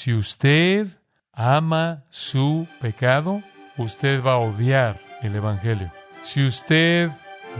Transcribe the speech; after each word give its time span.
Si 0.00 0.14
usted 0.14 0.86
ama 1.32 2.04
su 2.08 2.68
pecado, 2.80 3.42
usted 3.76 4.22
va 4.22 4.34
a 4.34 4.38
odiar 4.38 5.00
el 5.22 5.34
Evangelio. 5.34 5.90
Si 6.22 6.46
usted 6.46 7.10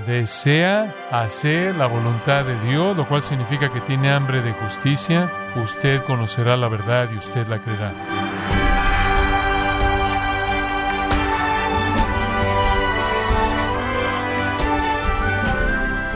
desea 0.07 0.95
hacer 1.11 1.74
la 1.74 1.88
voluntad 1.88 2.45
de 2.45 2.56
Dios, 2.61 2.96
lo 2.96 3.09
cual 3.09 3.24
significa 3.24 3.72
que 3.72 3.80
tiene 3.80 4.12
hambre 4.12 4.40
de 4.40 4.53
justicia, 4.53 5.29
usted 5.56 6.04
conocerá 6.04 6.56
la 6.56 6.69
verdad 6.69 7.09
y 7.12 7.16
usted 7.16 7.48
la 7.48 7.59
creerá. 7.59 7.93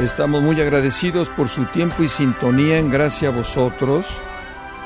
Estamos 0.00 0.41
muy 0.41 0.61
agradecidos 0.61 1.30
por 1.30 1.48
su 1.48 1.64
tiempo 1.64 2.04
y 2.04 2.09
sintonía 2.09 2.79
en 2.79 2.93
gracia 2.93 3.30
a 3.30 3.32
vosotros 3.32 4.23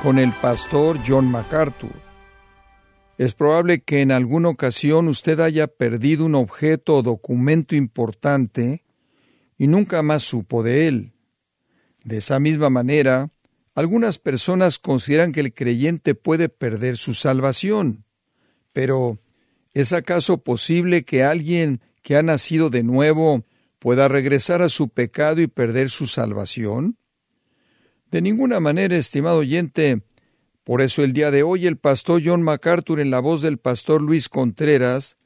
con 0.02 0.18
el 0.18 0.32
pastor 0.32 0.98
John 1.06 1.30
MacArthur. 1.30 1.90
Es 3.18 3.34
probable 3.34 3.80
que 3.80 4.02
en 4.02 4.12
alguna 4.12 4.50
ocasión 4.50 5.08
usted 5.08 5.40
haya 5.40 5.66
perdido 5.68 6.26
un 6.26 6.34
objeto 6.34 6.96
o 6.96 7.02
documento 7.02 7.74
importante 7.74 8.84
y 9.56 9.66
nunca 9.68 10.02
más 10.02 10.22
supo 10.22 10.62
de 10.62 10.88
él. 10.88 11.12
De 12.04 12.18
esa 12.18 12.38
misma 12.38 12.68
manera, 12.68 13.30
algunas 13.74 14.18
personas 14.18 14.78
consideran 14.78 15.32
que 15.32 15.40
el 15.40 15.54
creyente 15.54 16.14
puede 16.14 16.48
perder 16.48 16.96
su 16.96 17.14
salvación. 17.14 18.04
Pero, 18.72 19.18
¿es 19.72 19.92
acaso 19.92 20.38
posible 20.38 21.04
que 21.04 21.24
alguien 21.24 21.80
que 22.02 22.16
ha 22.16 22.22
nacido 22.22 22.70
de 22.70 22.82
nuevo 22.82 23.44
pueda 23.78 24.08
regresar 24.08 24.62
a 24.62 24.68
su 24.68 24.88
pecado 24.88 25.40
y 25.40 25.46
perder 25.46 25.90
su 25.90 26.06
salvación? 26.06 26.98
De 28.10 28.22
ninguna 28.22 28.60
manera, 28.60 28.96
estimado 28.96 29.38
oyente, 29.38 30.02
por 30.64 30.80
eso 30.80 31.02
el 31.02 31.12
día 31.12 31.30
de 31.30 31.42
hoy 31.42 31.66
el 31.66 31.76
pastor 31.76 32.22
John 32.24 32.42
MacArthur 32.42 33.00
en 33.00 33.10
la 33.10 33.20
voz 33.20 33.40
del 33.40 33.58
pastor 33.58 34.02
Luis 34.02 34.28
Contreras 34.28 35.16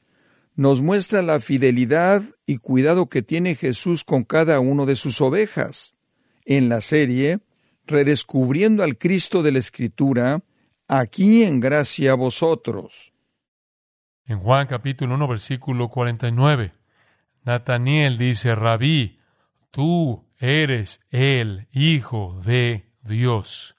nos 0.55 0.81
muestra 0.81 1.21
la 1.21 1.39
fidelidad 1.39 2.23
y 2.45 2.57
cuidado 2.57 3.07
que 3.07 3.21
tiene 3.21 3.55
Jesús 3.55 4.03
con 4.03 4.23
cada 4.23 4.59
uno 4.59 4.85
de 4.85 4.95
sus 4.95 5.21
ovejas. 5.21 5.93
En 6.45 6.69
la 6.69 6.81
serie, 6.81 7.39
Redescubriendo 7.87 8.83
al 8.83 8.97
Cristo 8.97 9.41
de 9.41 9.51
la 9.51 9.59
Escritura, 9.59 10.43
aquí 10.87 11.43
en 11.43 11.59
gracia 11.59 12.11
a 12.11 12.15
vosotros. 12.15 13.11
En 14.25 14.39
Juan 14.39 14.67
capítulo 14.67 15.15
1 15.15 15.27
versículo 15.27 15.89
49, 15.89 16.73
Nataniel 17.43 18.17
dice, 18.17 18.53
Rabí, 18.55 19.19
tú 19.71 20.23
eres 20.41 21.01
el 21.11 21.67
Hijo 21.71 22.41
de 22.43 22.91
Dios. 23.03 23.75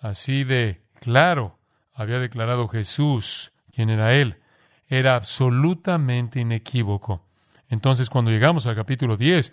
Así 0.00 0.42
de 0.42 0.82
claro 1.00 1.58
había 1.94 2.18
declarado 2.18 2.68
Jesús 2.68 3.52
quién 3.72 3.90
era 3.90 4.14
Él. 4.14 4.40
Era 4.88 5.14
absolutamente 5.14 6.40
inequívoco. 6.40 7.24
Entonces, 7.68 8.10
cuando 8.10 8.30
llegamos 8.30 8.66
al 8.66 8.74
capítulo 8.74 9.16
10, 9.16 9.52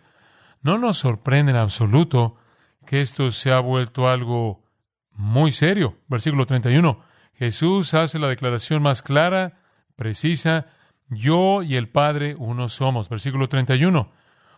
no 0.62 0.78
nos 0.78 0.98
sorprende 0.98 1.52
en 1.52 1.58
absoluto 1.58 2.38
que 2.86 3.02
esto 3.02 3.30
se 3.30 3.52
ha 3.52 3.60
vuelto 3.60 4.08
algo 4.08 4.64
muy 5.12 5.52
serio. 5.52 5.98
Versículo 6.08 6.46
31. 6.46 7.02
Jesús 7.34 7.94
hace 7.94 8.18
la 8.18 8.30
declaración 8.30 8.82
más 8.82 9.02
clara, 9.02 9.60
precisa, 9.96 10.68
yo 11.10 11.62
y 11.62 11.76
el 11.76 11.90
Padre 11.90 12.36
uno 12.38 12.70
somos. 12.70 13.10
Versículo 13.10 13.50
31. 13.50 14.12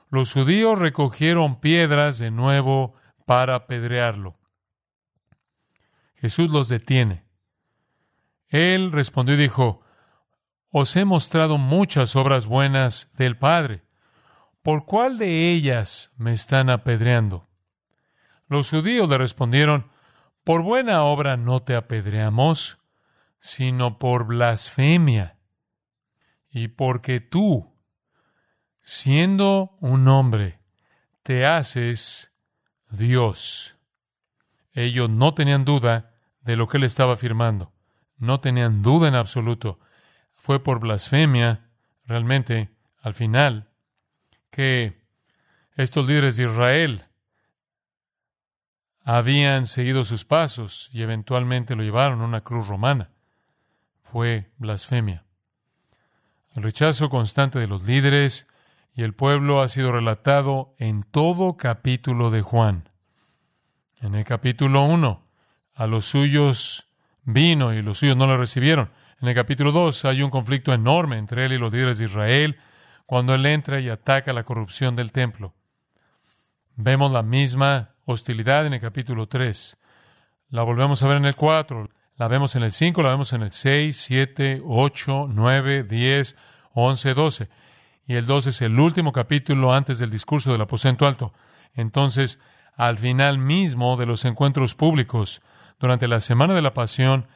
Los 0.09 0.33
judíos 0.33 0.79
recogieron 0.79 1.59
piedras 1.59 2.17
de 2.19 2.31
nuevo 2.31 2.93
para 3.25 3.55
apedrearlo. 3.55 4.37
Jesús 6.15 6.49
los 6.49 6.69
detiene. 6.69 7.25
Él 8.47 8.91
respondió 8.91 9.35
y 9.35 9.39
dijo, 9.39 9.81
Os 10.69 10.95
he 10.95 11.05
mostrado 11.05 11.57
muchas 11.57 12.15
obras 12.15 12.47
buenas 12.47 13.11
del 13.17 13.37
Padre. 13.37 13.83
¿Por 14.61 14.85
cuál 14.85 15.17
de 15.17 15.51
ellas 15.51 16.11
me 16.17 16.33
están 16.33 16.69
apedreando? 16.69 17.47
Los 18.47 18.69
judíos 18.69 19.09
le 19.09 19.17
respondieron, 19.17 19.91
Por 20.43 20.61
buena 20.61 21.03
obra 21.03 21.37
no 21.37 21.61
te 21.61 21.75
apedreamos, 21.75 22.79
sino 23.39 23.99
por 23.99 24.25
blasfemia, 24.25 25.37
y 26.49 26.69
porque 26.69 27.19
tú, 27.19 27.76
siendo 28.87 29.75
un 29.81 30.07
hombre, 30.07 30.61
te 31.21 31.45
haces 31.45 32.31
Dios. 32.89 33.77
Ellos 34.71 35.09
no 35.09 35.33
tenían 35.33 35.65
duda 35.65 36.13
de 36.39 36.55
lo 36.55 36.69
que 36.69 36.77
él 36.77 36.85
estaba 36.85 37.13
afirmando. 37.13 37.73
No 38.15 38.39
tenían 38.39 38.81
duda 38.81 39.09
en 39.09 39.15
absoluto. 39.15 39.77
Fue 40.35 40.63
por 40.63 40.79
blasfemia, 40.79 41.69
realmente, 42.05 42.69
al 43.01 43.13
final, 43.13 43.67
que 44.51 45.05
estos 45.75 46.07
líderes 46.07 46.37
de 46.37 46.45
Israel 46.45 47.05
habían 49.03 49.67
seguido 49.67 50.05
sus 50.05 50.23
pasos 50.23 50.89
y 50.93 51.01
eventualmente 51.01 51.75
lo 51.75 51.83
llevaron 51.83 52.21
a 52.21 52.25
una 52.25 52.41
cruz 52.41 52.69
romana. 52.69 53.11
Fue 54.01 54.49
blasfemia. 54.55 55.25
El 56.55 56.63
rechazo 56.63 57.09
constante 57.09 57.59
de 57.59 57.67
los 57.67 57.83
líderes 57.83 58.47
y 58.97 59.03
el 59.03 59.13
pueblo 59.13 59.61
ha 59.61 59.67
sido 59.67 59.91
relatado 59.91 60.73
en 60.79 61.03
todo 61.03 61.55
capítulo 61.55 62.31
de 62.31 62.41
Juan. 62.41 62.89
En 64.01 64.15
el 64.15 64.25
capítulo 64.25 64.85
1, 64.85 65.23
a 65.75 65.85
los 65.85 66.05
suyos 66.05 66.89
vino 67.21 67.75
y 67.75 67.83
los 67.83 67.99
suyos 67.99 68.17
no 68.17 68.25
lo 68.25 68.37
recibieron. 68.37 68.89
En 69.21 69.27
el 69.27 69.35
capítulo 69.35 69.71
2 69.71 70.05
hay 70.05 70.23
un 70.23 70.31
conflicto 70.31 70.73
enorme 70.73 71.19
entre 71.19 71.45
él 71.45 71.53
y 71.53 71.59
los 71.59 71.71
líderes 71.71 71.99
de 71.99 72.05
Israel 72.05 72.57
cuando 73.05 73.35
él 73.35 73.45
entra 73.45 73.79
y 73.79 73.87
ataca 73.87 74.33
la 74.33 74.43
corrupción 74.43 74.95
del 74.95 75.11
templo. 75.11 75.53
Vemos 76.75 77.11
la 77.11 77.21
misma 77.21 77.93
hostilidad 78.05 78.65
en 78.65 78.73
el 78.73 78.81
capítulo 78.81 79.27
3. 79.27 79.77
La 80.49 80.63
volvemos 80.63 81.03
a 81.03 81.07
ver 81.07 81.17
en 81.17 81.25
el 81.25 81.35
4, 81.35 81.87
la 82.15 82.27
vemos 82.27 82.55
en 82.55 82.63
el 82.63 82.71
5, 82.71 83.03
la 83.03 83.09
vemos 83.09 83.31
en 83.31 83.43
el 83.43 83.51
6, 83.51 83.95
7, 83.95 84.63
8, 84.65 85.27
9, 85.29 85.83
10, 85.83 86.35
11, 86.73 87.13
12. 87.13 87.49
Y 88.07 88.15
el 88.15 88.25
12 88.25 88.49
es 88.49 88.61
el 88.61 88.79
último 88.79 89.11
capítulo 89.11 89.73
antes 89.73 89.99
del 89.99 90.09
discurso 90.09 90.53
del 90.53 90.61
aposento 90.61 91.05
alto. 91.05 91.33
Entonces, 91.73 92.39
al 92.77 92.97
final 92.97 93.37
mismo 93.37 93.97
de 93.97 94.05
los 94.05 94.23
encuentros 94.23 94.75
públicos, 94.75 95.41
durante 95.77 96.07
la 96.07 96.21
semana 96.21 96.53
de 96.53 96.61
la 96.61 96.73
pasión, 96.73 97.27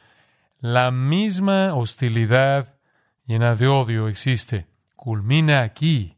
la 0.60 0.90
misma 0.90 1.74
hostilidad 1.74 2.76
llena 3.26 3.54
de 3.54 3.68
odio 3.68 4.08
existe. 4.08 4.66
Culmina 4.96 5.60
aquí, 5.60 6.16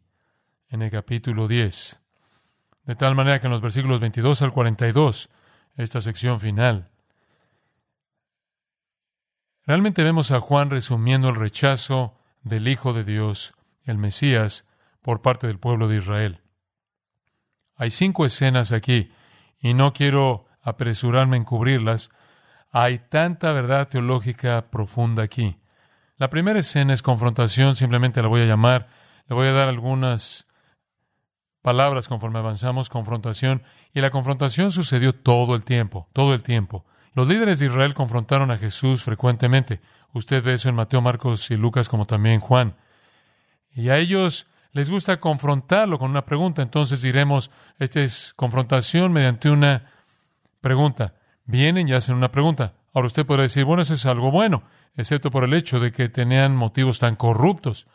en 0.69 0.83
el 0.83 0.91
capítulo 0.91 1.49
10. 1.49 2.01
De 2.85 2.95
tal 2.95 3.15
manera 3.15 3.41
que 3.41 3.49
en 3.49 3.53
los 3.53 3.63
versículos 3.63 3.99
22 3.99 4.43
al 4.43 4.53
42, 4.53 5.31
esta 5.77 6.01
sección 6.01 6.39
final, 6.39 6.91
realmente 9.67 10.05
vemos 10.05 10.31
a 10.31 10.39
Juan 10.39 10.71
resumiendo 10.71 11.29
el 11.31 11.37
rechazo 11.37 12.17
del 12.43 12.69
Hijo 12.69 12.93
de 12.93 13.03
Dios, 13.03 13.55
el 13.85 13.99
Mesías, 13.99 14.67
por 15.03 15.21
parte 15.23 15.47
del 15.47 15.59
pueblo 15.59 15.89
de 15.89 15.99
Israel. 15.99 16.41
Hay 17.77 17.91
cinco 17.91 18.25
escenas 18.25 18.73
aquí 18.73 19.13
y 19.59 19.75
no 19.75 19.93
quiero 19.93 20.47
apresurarme 20.63 21.37
en 21.37 21.45
cubrirlas. 21.45 22.11
Hay 22.71 22.99
tanta 22.99 23.53
verdad 23.53 23.89
teológica 23.89 24.65
profunda 24.71 25.23
aquí. 25.23 25.59
La 26.17 26.31
primera 26.31 26.59
escena 26.59 26.95
es 26.95 27.03
confrontación, 27.03 27.77
simplemente 27.77 28.23
la 28.23 28.29
voy 28.29 28.43
a 28.43 28.47
llamar, 28.47 28.89
le 29.29 29.35
voy 29.35 29.49
a 29.49 29.53
dar 29.53 29.69
algunas 29.69 30.47
palabras 31.61 32.09
conforme 32.09 32.39
avanzamos, 32.39 32.89
confrontación, 32.89 33.63
y 33.93 34.01
la 34.01 34.11
confrontación 34.11 34.71
sucedió 34.71 35.15
todo 35.15 35.55
el 35.55 35.65
tiempo, 35.65 36.09
todo 36.13 36.35
el 36.35 36.43
tiempo. 36.43 36.85
Los 37.15 37.29
líderes 37.29 37.59
de 37.59 37.67
Israel 37.67 37.95
confrontaron 37.95 38.51
a 38.51 38.57
Jesús 38.57 39.03
frecuentemente. 39.03 39.81
Usted 40.13 40.43
ve 40.43 40.55
eso 40.55 40.69
en 40.69 40.75
Mateo, 40.75 41.01
Marcos 41.01 41.51
y 41.51 41.57
Lucas, 41.57 41.89
como 41.89 42.07
también 42.07 42.41
Juan. 42.41 42.77
Y 43.75 43.89
a 43.89 43.99
ellos 43.99 44.47
les 44.73 44.91
gusta 44.91 45.19
confrontarlo 45.19 45.99
con 45.99 46.11
una 46.11 46.25
pregunta. 46.25 46.63
Entonces 46.63 47.03
diremos, 47.03 47.51
esta 47.79 48.01
es 48.01 48.33
confrontación 48.35 49.13
mediante 49.13 49.51
una 49.51 49.91
pregunta. 50.61 51.15
Vienen 51.45 51.89
y 51.89 51.93
hacen 51.93 52.17
una 52.17 52.31
pregunta. 52.31 52.75
Ahora 52.93 53.07
usted 53.07 53.27
podrá 53.27 53.43
decir, 53.43 53.65
bueno, 53.65 53.83
eso 53.83 53.95
es 53.95 54.07
algo 54.07 54.31
bueno, 54.31 54.63
excepto 54.97 55.31
por 55.31 55.45
el 55.45 55.55
hecho 55.55 55.81
de 55.81 55.93
que 55.93 56.09
tenían 56.09 56.55
motivos 56.55 57.01
tan 57.01 57.17
corruptos. 57.17 57.87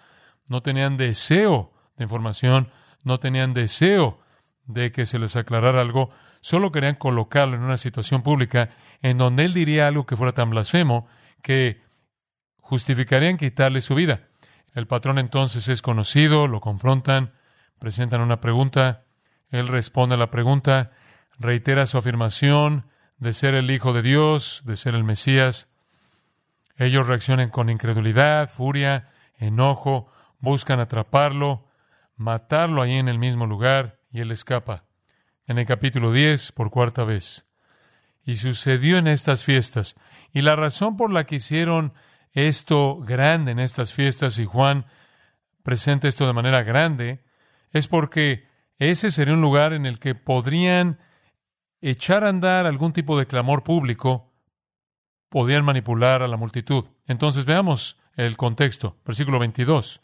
No 0.50 0.62
tenían 0.62 0.98
deseo 0.98 1.72
de 1.98 2.04
información, 2.04 2.70
no 3.04 3.20
tenían 3.20 3.54
deseo 3.54 4.20
de 4.66 4.92
que 4.92 5.06
se 5.06 5.18
les 5.18 5.36
aclarara 5.36 5.82
algo, 5.82 6.12
solo 6.42 6.72
querían 6.72 6.96
colocarlo 6.96 7.56
en 7.56 7.64
una 7.64 7.78
situación 7.78 8.22
pública 8.22 8.70
en 9.02 9.18
donde 9.18 9.46
él 9.46 9.54
diría 9.54 9.88
algo 9.88 10.06
que 10.06 10.18
fuera 10.18 10.32
tan 10.32 10.50
blasfemo 10.50 11.08
que 11.42 11.82
justificarían 12.58 13.38
quitarle 13.38 13.82
su 13.82 13.96
vida. 13.96 14.29
El 14.74 14.88
patrón 14.88 15.18
entonces 15.18 15.68
es 15.68 15.82
conocido, 15.82 16.48
lo 16.48 16.62
confrontan, 16.62 17.34
presentan 17.80 18.22
una 18.22 18.40
pregunta, 18.40 19.04
él 19.50 19.68
responde 19.68 20.16
a 20.16 20.18
la 20.18 20.30
pregunta, 20.30 20.92
reitera 21.40 21.86
su 21.86 21.98
afirmación 21.98 22.86
de 23.18 23.34
ser 23.34 23.56
el 23.56 23.72
Hijo 23.72 23.94
de 23.94 24.02
Dios, 24.02 24.62
de 24.66 24.78
ser 24.78 24.96
el 24.96 25.04
Mesías. 25.04 25.68
Ellos 26.78 27.08
reaccionan 27.08 27.50
con 27.50 27.70
incredulidad, 27.70 28.50
furia, 28.50 29.10
enojo, 29.38 30.12
buscan 30.40 30.80
atraparlo, 30.80 31.68
matarlo 32.16 32.82
ahí 32.82 32.96
en 32.96 33.08
el 33.10 33.20
mismo 33.20 33.48
lugar 33.48 34.00
y 34.12 34.22
él 34.22 34.32
escapa. 34.32 34.86
En 35.48 35.58
el 35.58 35.66
capítulo 35.66 36.12
10, 36.12 36.52
por 36.52 36.70
cuarta 36.70 37.04
vez. 37.04 37.46
Y 38.24 38.36
sucedió 38.36 38.98
en 38.98 39.08
estas 39.08 39.44
fiestas. 39.44 39.96
Y 40.32 40.42
la 40.42 40.56
razón 40.56 40.96
por 40.96 41.12
la 41.12 41.24
que 41.26 41.38
hicieron 41.38 41.94
esto 42.34 42.98
grande 42.98 43.52
en 43.52 43.60
estas 43.60 43.94
fiestas 43.94 44.40
y 44.40 44.46
Juan 44.46 44.86
presenta 45.64 46.08
esto 46.08 46.28
de 46.28 46.34
manera 46.34 46.64
grande 46.64 47.24
es 47.72 47.88
porque 47.88 48.48
ese 48.78 49.12
sería 49.12 49.34
un 49.34 49.42
lugar 49.42 49.74
en 49.74 49.86
el 49.86 50.00
que 50.00 50.16
podrían 50.16 51.00
echar 51.82 52.24
a 52.24 52.30
andar 52.30 52.66
algún 52.66 52.94
tipo 52.94 53.18
de 53.18 53.28
clamor 53.28 53.64
público, 53.64 54.34
podían 55.30 55.64
manipular 55.64 56.22
a 56.22 56.28
la 56.28 56.38
multitud. 56.38 56.86
Entonces 57.06 57.46
veamos 57.46 57.98
el 58.16 58.38
contexto. 58.38 58.98
Versículo 59.06 59.40
22. 59.40 60.02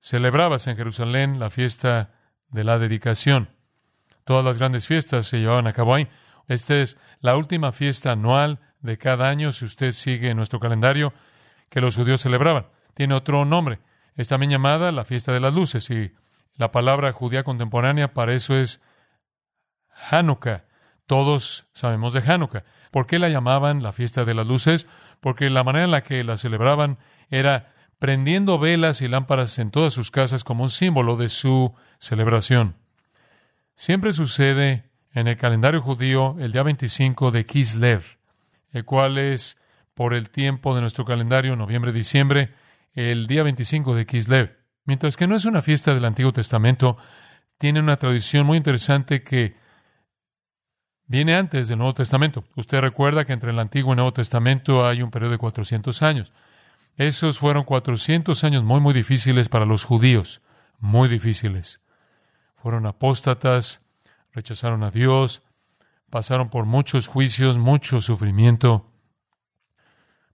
Celebrabas 0.00 0.66
en 0.66 0.76
Jerusalén 0.76 1.38
la 1.38 1.50
fiesta 1.50 2.12
de 2.48 2.64
la 2.64 2.78
dedicación. 2.78 3.50
Todas 4.24 4.44
las 4.44 4.58
grandes 4.58 4.86
fiestas 4.86 5.26
se 5.26 5.38
llevaban 5.38 5.66
a 5.66 5.72
cabo 5.72 5.94
ahí. 5.94 6.08
Esta 6.48 6.76
es 6.76 6.98
la 7.20 7.36
última 7.36 7.72
fiesta 7.72 8.12
anual 8.12 8.60
de 8.80 8.98
cada 8.98 9.28
año, 9.28 9.52
si 9.52 9.64
usted 9.64 9.92
sigue 9.92 10.34
nuestro 10.34 10.60
calendario, 10.60 11.12
que 11.68 11.80
los 11.80 11.96
judíos 11.96 12.20
celebraban. 12.20 12.66
Tiene 12.94 13.14
otro 13.14 13.44
nombre. 13.44 13.80
Es 14.16 14.28
también 14.28 14.50
llamada 14.50 14.92
la 14.92 15.04
fiesta 15.04 15.32
de 15.32 15.40
las 15.40 15.54
luces 15.54 15.90
y 15.90 16.12
la 16.54 16.72
palabra 16.72 17.12
judía 17.12 17.44
contemporánea 17.44 18.14
para 18.14 18.32
eso 18.32 18.56
es 18.56 18.80
Hanukkah. 20.10 20.64
Todos 21.06 21.66
sabemos 21.72 22.12
de 22.12 22.20
Hanukkah. 22.20 22.64
¿Por 22.90 23.06
qué 23.06 23.18
la 23.18 23.28
llamaban 23.28 23.82
la 23.82 23.92
fiesta 23.92 24.24
de 24.24 24.34
las 24.34 24.46
luces? 24.46 24.86
Porque 25.20 25.50
la 25.50 25.64
manera 25.64 25.84
en 25.84 25.90
la 25.90 26.02
que 26.02 26.24
la 26.24 26.36
celebraban 26.36 26.98
era 27.30 27.74
prendiendo 27.98 28.58
velas 28.58 29.02
y 29.02 29.08
lámparas 29.08 29.58
en 29.58 29.70
todas 29.70 29.94
sus 29.94 30.10
casas 30.10 30.44
como 30.44 30.64
un 30.64 30.70
símbolo 30.70 31.16
de 31.16 31.28
su 31.28 31.74
celebración. 31.98 32.76
Siempre 33.74 34.12
sucede 34.12 34.90
en 35.12 35.28
el 35.28 35.36
calendario 35.36 35.80
judío 35.80 36.36
el 36.38 36.52
día 36.52 36.62
25 36.62 37.30
de 37.30 37.46
Kislev, 37.46 38.04
el 38.76 38.84
cual 38.84 39.16
es 39.16 39.56
por 39.94 40.12
el 40.12 40.28
tiempo 40.28 40.74
de 40.74 40.82
nuestro 40.82 41.06
calendario, 41.06 41.56
noviembre-diciembre, 41.56 42.52
el 42.92 43.26
día 43.26 43.42
25 43.42 43.94
de 43.94 44.04
Kislev. 44.04 44.58
Mientras 44.84 45.16
que 45.16 45.26
no 45.26 45.34
es 45.34 45.46
una 45.46 45.62
fiesta 45.62 45.94
del 45.94 46.04
Antiguo 46.04 46.32
Testamento, 46.32 46.98
tiene 47.56 47.80
una 47.80 47.96
tradición 47.96 48.44
muy 48.46 48.58
interesante 48.58 49.22
que 49.22 49.56
viene 51.06 51.34
antes 51.34 51.68
del 51.68 51.78
Nuevo 51.78 51.94
Testamento. 51.94 52.44
Usted 52.54 52.80
recuerda 52.80 53.24
que 53.24 53.32
entre 53.32 53.50
el 53.50 53.58
Antiguo 53.58 53.92
y 53.92 53.94
el 53.94 53.96
Nuevo 53.96 54.12
Testamento 54.12 54.86
hay 54.86 55.00
un 55.00 55.10
periodo 55.10 55.32
de 55.32 55.38
400 55.38 56.02
años. 56.02 56.34
Esos 56.96 57.38
fueron 57.38 57.64
400 57.64 58.44
años 58.44 58.62
muy, 58.62 58.80
muy 58.80 58.92
difíciles 58.92 59.48
para 59.48 59.64
los 59.64 59.84
judíos, 59.84 60.42
muy 60.78 61.08
difíciles. 61.08 61.80
Fueron 62.56 62.84
apóstatas, 62.84 63.80
rechazaron 64.32 64.84
a 64.84 64.90
Dios, 64.90 65.42
pasaron 66.10 66.50
por 66.50 66.64
muchos 66.66 67.08
juicios, 67.08 67.58
mucho 67.58 68.00
sufrimiento 68.00 68.90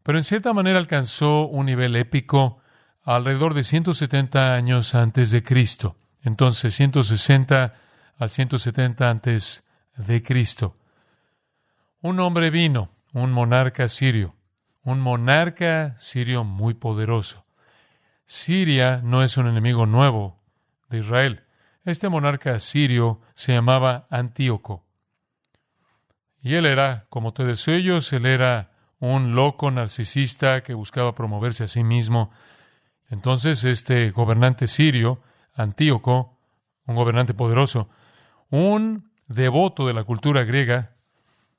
pero 0.02 0.18
en 0.18 0.24
cierta 0.24 0.52
manera 0.52 0.78
alcanzó 0.78 1.46
un 1.46 1.66
nivel 1.66 1.94
épico 1.96 2.60
alrededor 3.02 3.54
de 3.54 3.64
170 3.64 4.54
años 4.54 4.94
antes 4.94 5.30
de 5.30 5.42
Cristo. 5.42 5.96
Entonces, 6.22 6.74
160 6.74 7.74
al 8.16 8.30
170 8.30 9.10
antes 9.10 9.64
de 9.96 10.22
Cristo. 10.22 10.76
Un 12.00 12.20
hombre 12.20 12.50
vino, 12.50 12.90
un 13.12 13.32
monarca 13.32 13.88
sirio, 13.88 14.34
un 14.82 15.00
monarca 15.00 15.96
sirio 15.98 16.44
muy 16.44 16.74
poderoso. 16.74 17.44
Siria 18.24 19.00
no 19.02 19.22
es 19.22 19.36
un 19.36 19.46
enemigo 19.46 19.86
nuevo 19.86 20.40
de 20.88 20.98
Israel. 20.98 21.44
Este 21.84 22.08
monarca 22.08 22.58
sirio 22.60 23.20
se 23.34 23.52
llamaba 23.52 24.06
Antíoco. 24.10 24.84
Y 26.42 26.54
él 26.54 26.66
era, 26.66 27.06
como 27.08 27.32
todos 27.32 27.68
ellos, 27.68 28.12
él 28.12 28.26
era 28.26 28.72
un 28.98 29.34
loco 29.34 29.70
narcisista 29.70 30.62
que 30.62 30.74
buscaba 30.74 31.14
promoverse 31.14 31.64
a 31.64 31.68
sí 31.68 31.84
mismo. 31.84 32.30
Entonces 33.08 33.64
este 33.64 34.10
gobernante 34.10 34.66
sirio, 34.66 35.22
Antíoco, 35.54 36.38
un 36.86 36.96
gobernante 36.96 37.34
poderoso, 37.34 37.88
un 38.50 39.10
devoto 39.26 39.86
de 39.86 39.94
la 39.94 40.04
cultura 40.04 40.44
griega, 40.44 40.96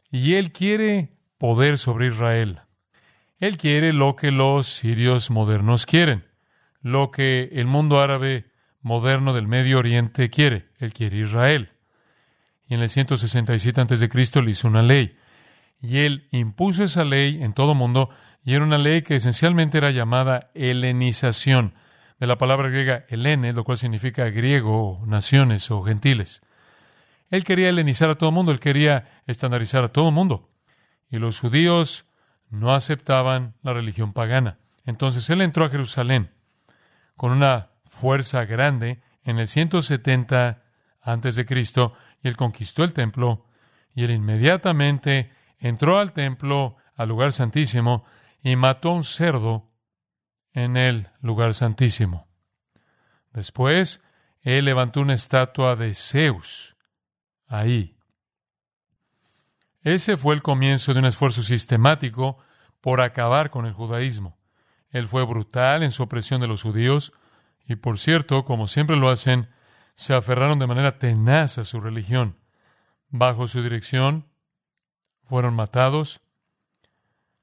y 0.09 0.35
él 0.35 0.51
quiere 0.51 1.17
poder 1.37 1.77
sobre 1.77 2.07
Israel. 2.07 2.61
Él 3.39 3.57
quiere 3.57 3.91
lo 3.91 4.15
que 4.15 4.31
los 4.31 4.67
sirios 4.67 5.29
modernos 5.29 5.85
quieren, 5.85 6.25
lo 6.81 7.11
que 7.11 7.49
el 7.51 7.65
mundo 7.65 7.99
árabe 7.99 8.45
moderno 8.79 9.33
del 9.33 9.47
Medio 9.47 9.79
Oriente 9.79 10.29
quiere. 10.29 10.69
Él 10.77 10.93
quiere 10.93 11.17
Israel. 11.17 11.72
En 12.73 12.81
el 12.81 12.89
167 12.89 13.81
a.C. 13.81 14.41
le 14.41 14.51
hizo 14.51 14.67
una 14.67 14.81
ley 14.81 15.15
y 15.79 15.99
él 15.99 16.27
impuso 16.31 16.85
esa 16.85 17.03
ley 17.03 17.43
en 17.43 17.53
todo 17.53 17.75
mundo, 17.75 18.09
y 18.43 18.55
era 18.55 18.63
una 18.63 18.77
ley 18.77 19.01
que 19.01 19.17
esencialmente 19.17 19.77
era 19.77 19.91
llamada 19.91 20.49
helenización, 20.55 21.75
de 22.19 22.27
la 22.27 22.37
palabra 22.37 22.69
griega 22.69 23.05
helene, 23.09 23.51
lo 23.51 23.65
cual 23.65 23.77
significa 23.77 24.29
griego, 24.29 25.03
naciones 25.05 25.69
o 25.71 25.83
gentiles. 25.83 26.41
Él 27.29 27.43
quería 27.43 27.69
helenizar 27.69 28.09
a 28.09 28.15
todo 28.15 28.29
el 28.29 28.35
mundo, 28.35 28.53
él 28.53 28.59
quería 28.59 29.21
estandarizar 29.27 29.83
a 29.83 29.89
todo 29.89 30.07
el 30.07 30.15
mundo. 30.15 30.49
Y 31.09 31.17
los 31.17 31.41
judíos 31.41 32.05
no 32.49 32.73
aceptaban 32.73 33.55
la 33.61 33.73
religión 33.73 34.13
pagana. 34.13 34.57
Entonces 34.85 35.29
él 35.29 35.41
entró 35.41 35.65
a 35.65 35.69
Jerusalén 35.69 36.31
con 37.17 37.31
una 37.31 37.71
fuerza 37.83 38.45
grande 38.45 39.01
en 39.25 39.37
el 39.37 39.49
170 39.49 40.63
antes 41.01 41.35
de 41.35 41.45
Cristo 41.45 41.93
y 42.23 42.27
él 42.27 42.37
conquistó 42.37 42.83
el 42.83 42.93
templo 42.93 43.45
y 43.93 44.03
él 44.03 44.11
inmediatamente 44.11 45.31
entró 45.59 45.99
al 45.99 46.13
templo, 46.13 46.77
al 46.95 47.09
lugar 47.09 47.33
santísimo, 47.33 48.05
y 48.41 48.55
mató 48.55 48.91
un 48.91 49.03
cerdo 49.03 49.71
en 50.53 50.77
el 50.77 51.09
lugar 51.21 51.53
santísimo. 51.53 52.27
Después, 53.31 54.01
él 54.41 54.65
levantó 54.65 55.01
una 55.01 55.13
estatua 55.13 55.75
de 55.75 55.93
Zeus 55.93 56.75
ahí. 57.47 57.97
Ese 59.81 60.17
fue 60.17 60.35
el 60.35 60.41
comienzo 60.41 60.93
de 60.93 60.99
un 60.99 61.05
esfuerzo 61.05 61.43
sistemático 61.43 62.37
por 62.81 63.01
acabar 63.01 63.49
con 63.49 63.65
el 63.65 63.73
judaísmo. 63.73 64.37
Él 64.89 65.07
fue 65.07 65.25
brutal 65.25 65.83
en 65.83 65.91
su 65.91 66.03
opresión 66.03 66.39
de 66.41 66.47
los 66.47 66.63
judíos 66.63 67.11
y, 67.65 67.75
por 67.75 67.97
cierto, 67.97 68.45
como 68.45 68.67
siempre 68.67 68.95
lo 68.95 69.09
hacen, 69.09 69.49
se 69.95 70.13
aferraron 70.13 70.59
de 70.59 70.67
manera 70.67 70.97
tenaz 70.97 71.57
a 71.57 71.63
su 71.63 71.79
religión. 71.79 72.37
Bajo 73.09 73.47
su 73.47 73.61
dirección, 73.61 74.27
fueron 75.23 75.53
matados. 75.53 76.21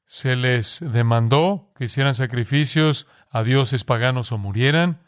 Se 0.05 0.37
les 0.37 0.81
demandó 0.81 1.73
que 1.77 1.85
hicieran 1.85 2.15
sacrificios 2.15 3.07
a 3.31 3.43
dioses 3.43 3.85
paganos 3.85 4.33
o 4.33 4.39
murieran. 4.39 5.01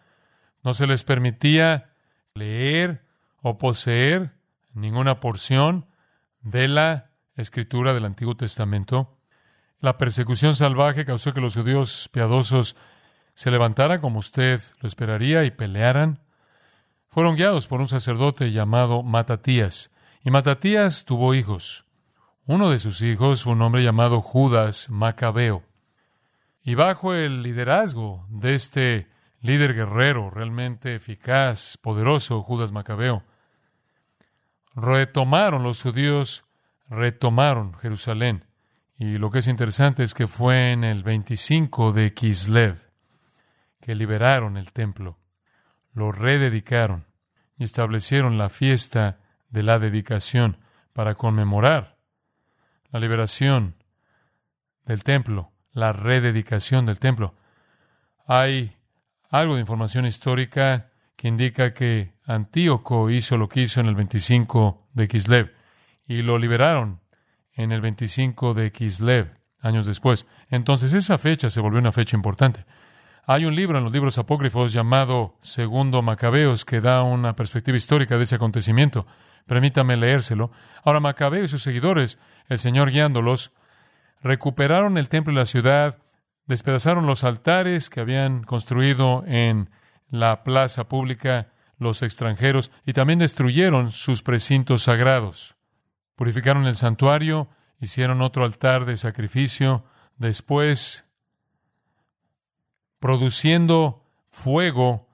No 0.63 0.75
se 0.75 0.87
les 0.87 1.03
permitía 1.05 1.95
leer 2.35 3.05
o 3.43 3.59
poseer 3.59 4.33
ninguna 4.73 5.21
porción 5.21 5.87
de 6.41 6.69
la 6.69 7.11
escritura 7.37 7.95
del 7.95 8.05
Antiguo 8.05 8.37
Testamento. 8.37 9.19
La 9.81 9.99
persecución 9.99 10.55
salvaje 10.55 11.05
causó 11.05 11.33
que 11.33 11.41
los 11.41 11.57
judíos 11.57 12.09
piadosos 12.13 12.77
se 13.35 13.51
levantaran 13.51 14.01
como 14.01 14.21
usted 14.21 14.61
lo 14.81 14.89
esperaría 14.89 15.45
y 15.45 15.51
pelearan. 15.51 16.21
Fueron 17.13 17.37
guiados 17.37 17.67
por 17.67 17.83
un 17.83 17.89
sacerdote 17.89 18.53
llamado 18.53 19.03
Matatías. 19.03 19.91
Y 20.25 20.31
Matatías 20.31 21.05
tuvo 21.05 21.35
hijos. 21.35 21.85
Uno 22.47 22.71
de 22.71 22.79
sus 22.79 23.03
hijos 23.03 23.45
fue 23.45 23.53
un 23.53 23.61
hombre 23.61 23.85
llamado 23.85 24.23
Judas 24.23 24.89
Macabeo. 24.89 25.63
Y 26.65 26.75
bajo 26.75 27.13
el 27.13 27.43
liderazgo 27.43 28.25
de 28.31 28.55
este 28.55 29.09
líder 29.43 29.75
guerrero 29.75 30.31
realmente 30.31 30.95
eficaz, 30.95 31.77
poderoso, 31.77 32.41
Judas 32.43 32.73
Macabeo, 32.73 33.25
retomaron 34.75 35.65
los 35.65 35.83
judíos, 35.83 36.47
retomaron 36.89 37.75
Jerusalén. 37.75 38.47
Y 38.97 39.19
lo 39.19 39.31
que 39.31 39.41
es 39.41 39.49
interesante 39.49 40.03
es 40.03 40.15
que 40.15 40.27
fue 40.27 40.73
en 40.73 40.83
el 40.83 41.03
25 41.03 41.93
de 41.93 42.15
Kislev 42.15 42.91
que 43.83 43.95
liberaron 43.95 44.57
el 44.57 44.73
templo, 44.73 45.19
lo 45.93 46.13
rededicaron 46.13 47.07
y 47.57 47.65
establecieron 47.65 48.39
la 48.39 48.49
fiesta 48.49 49.19
de 49.51 49.63
la 49.63 49.79
dedicación 49.79 50.59
para 50.93 51.15
conmemorar 51.15 51.99
la 52.91 53.01
liberación 53.01 53.77
del 54.85 55.05
templo, 55.05 55.53
la 55.73 55.93
rededicación 55.93 56.87
del 56.87 56.99
templo. 56.99 57.35
Hay 58.27 58.77
algo 59.31 59.55
de 59.55 59.61
información 59.61 60.07
histórica 60.07 60.91
que 61.17 61.29
indica 61.29 61.73
que 61.73 62.15
Antíoco 62.25 63.11
hizo 63.11 63.39
lo 63.39 63.49
que 63.49 63.63
hizo 63.63 63.81
en 63.81 63.87
el 63.87 63.95
25 63.95 64.89
de 64.93 65.09
Kislev 65.09 65.55
y 66.07 66.23
lo 66.23 66.39
liberaron 66.39 67.01
en 67.55 67.73
el 67.73 67.81
25 67.81 68.55
de 68.55 68.73
Kislev, 68.73 69.39
años 69.61 69.87
después. 69.87 70.27
Entonces 70.49 70.93
esa 70.93 71.19
fecha 71.19 71.51
se 71.51 71.61
volvió 71.61 71.79
una 71.79 71.93
fecha 71.93 72.17
importante. 72.17 72.67
Hay 73.25 73.45
un 73.45 73.55
libro 73.55 73.79
en 73.79 73.85
los 73.85 73.93
libros 73.93 74.19
apócrifos 74.19 74.73
llamado 74.73 75.37
Segundo 75.41 76.03
Macabeos 76.03 76.65
que 76.65 76.81
da 76.81 77.05
una 77.05 77.35
perspectiva 77.35 77.77
histórica 77.77 78.17
de 78.17 78.25
ese 78.25 78.35
acontecimiento. 78.35 79.07
Permítame 79.47 79.97
leérselo. 79.97 80.51
Ahora 80.83 80.99
Macabeo 80.99 81.45
y 81.45 81.49
sus 81.49 81.63
seguidores, 81.63 82.19
el 82.49 82.59
Señor 82.59 82.91
guiándolos, 82.91 83.53
recuperaron 84.23 84.99
el 84.99 85.09
templo 85.09 85.33
y 85.33 85.37
la 85.37 85.45
ciudad, 85.45 86.01
despedazaron 86.47 87.07
los 87.07 87.23
altares 87.23 87.91
que 87.91 88.01
habían 88.01 88.43
construido 88.43 89.23
en 89.29 89.71
la 90.11 90.43
plaza 90.43 90.89
pública 90.89 91.53
los 91.79 92.03
extranjeros 92.03 92.73
y 92.85 92.93
también 92.93 93.21
destruyeron 93.21 93.93
sus 93.93 94.25
precintos 94.25 94.83
sagrados. 94.83 95.55
Purificaron 96.17 96.67
el 96.67 96.75
santuario, 96.75 97.49
hicieron 97.81 98.21
otro 98.21 98.45
altar 98.45 98.85
de 98.85 98.97
sacrificio, 98.97 99.85
después 100.17 101.05
produciendo 103.03 104.07
fuego 104.31 105.09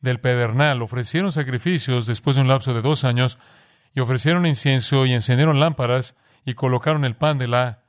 del 0.00 0.20
pedernal, 0.20 0.82
ofrecieron 0.82 1.32
sacrificios 1.32 2.06
después 2.06 2.36
de 2.36 2.42
un 2.42 2.48
lapso 2.48 2.74
de 2.74 2.82
dos 2.82 3.04
años 3.04 3.38
y 3.94 4.00
ofrecieron 4.00 4.44
incienso 4.44 5.06
y 5.06 5.14
encendieron 5.14 5.58
lámparas 5.58 6.14
y 6.44 6.52
colocaron 6.52 7.06
el 7.06 7.16
pan 7.16 7.38
de 7.38 7.48
la 7.48 7.84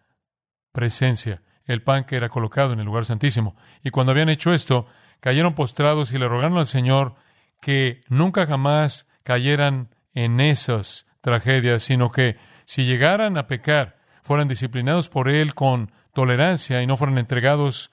presencia, 0.71 1.41
el 1.65 1.83
pan 1.83 2.05
que 2.05 2.15
era 2.15 2.29
colocado 2.29 2.71
en 2.71 2.79
el 2.79 2.85
lugar 2.85 3.03
santísimo. 3.03 3.57
Y 3.83 3.89
cuando 3.89 4.13
habían 4.13 4.29
hecho 4.29 4.53
esto, 4.53 4.87
cayeron 5.19 5.55
postrados 5.55 6.13
y 6.13 6.17
le 6.17 6.29
rogaron 6.29 6.57
al 6.57 6.65
Señor 6.65 7.15
que 7.59 7.99
nunca 8.07 8.47
jamás 8.47 9.07
cayeran 9.23 9.93
en 10.13 10.39
esas 10.39 11.05
tragedias, 11.19 11.83
sino 11.83 12.11
que 12.11 12.37
si 12.63 12.85
llegaran 12.85 13.37
a 13.37 13.47
pecar, 13.47 13.97
fueran 14.23 14.47
disciplinados 14.47 15.09
por 15.09 15.27
Él 15.27 15.53
con 15.53 15.91
tolerancia 16.13 16.81
y 16.81 16.87
no 16.87 16.95
fueran 16.95 17.17
entregados 17.17 17.91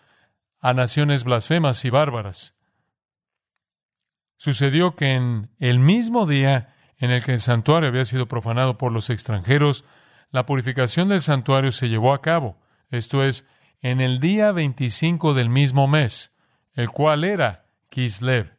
a 0.61 0.75
naciones 0.75 1.25
blasfemas 1.25 1.85
y 1.85 1.91
bárbaras. 1.91 2.55
Sucedió 4.37 4.95
que 4.95 5.15
en 5.15 5.51
el 5.59 5.79
mismo 5.79 6.27
día 6.27 6.75
en 6.99 7.11
el 7.11 7.23
que 7.25 7.33
el 7.33 7.41
santuario 7.41 7.89
había 7.89 8.05
sido 8.05 8.27
profanado 8.27 8.77
por 8.77 8.93
los 8.93 9.11
extranjeros, 9.11 9.85
la 10.31 10.47
purificación 10.47 11.09
del 11.09 11.23
santuario 11.23 11.73
se 11.73 11.89
llevó 11.89 12.13
a 12.13 12.21
cabo, 12.21 12.59
esto 12.91 13.23
es, 13.23 13.47
en 13.81 14.01
el 14.01 14.19
día 14.21 14.53
25 14.53 15.35
del 15.35 15.49
mismo 15.49 15.87
mes, 15.87 16.33
el 16.75 16.91
cual 16.91 17.25
era 17.25 17.67
Kislev. 17.89 18.57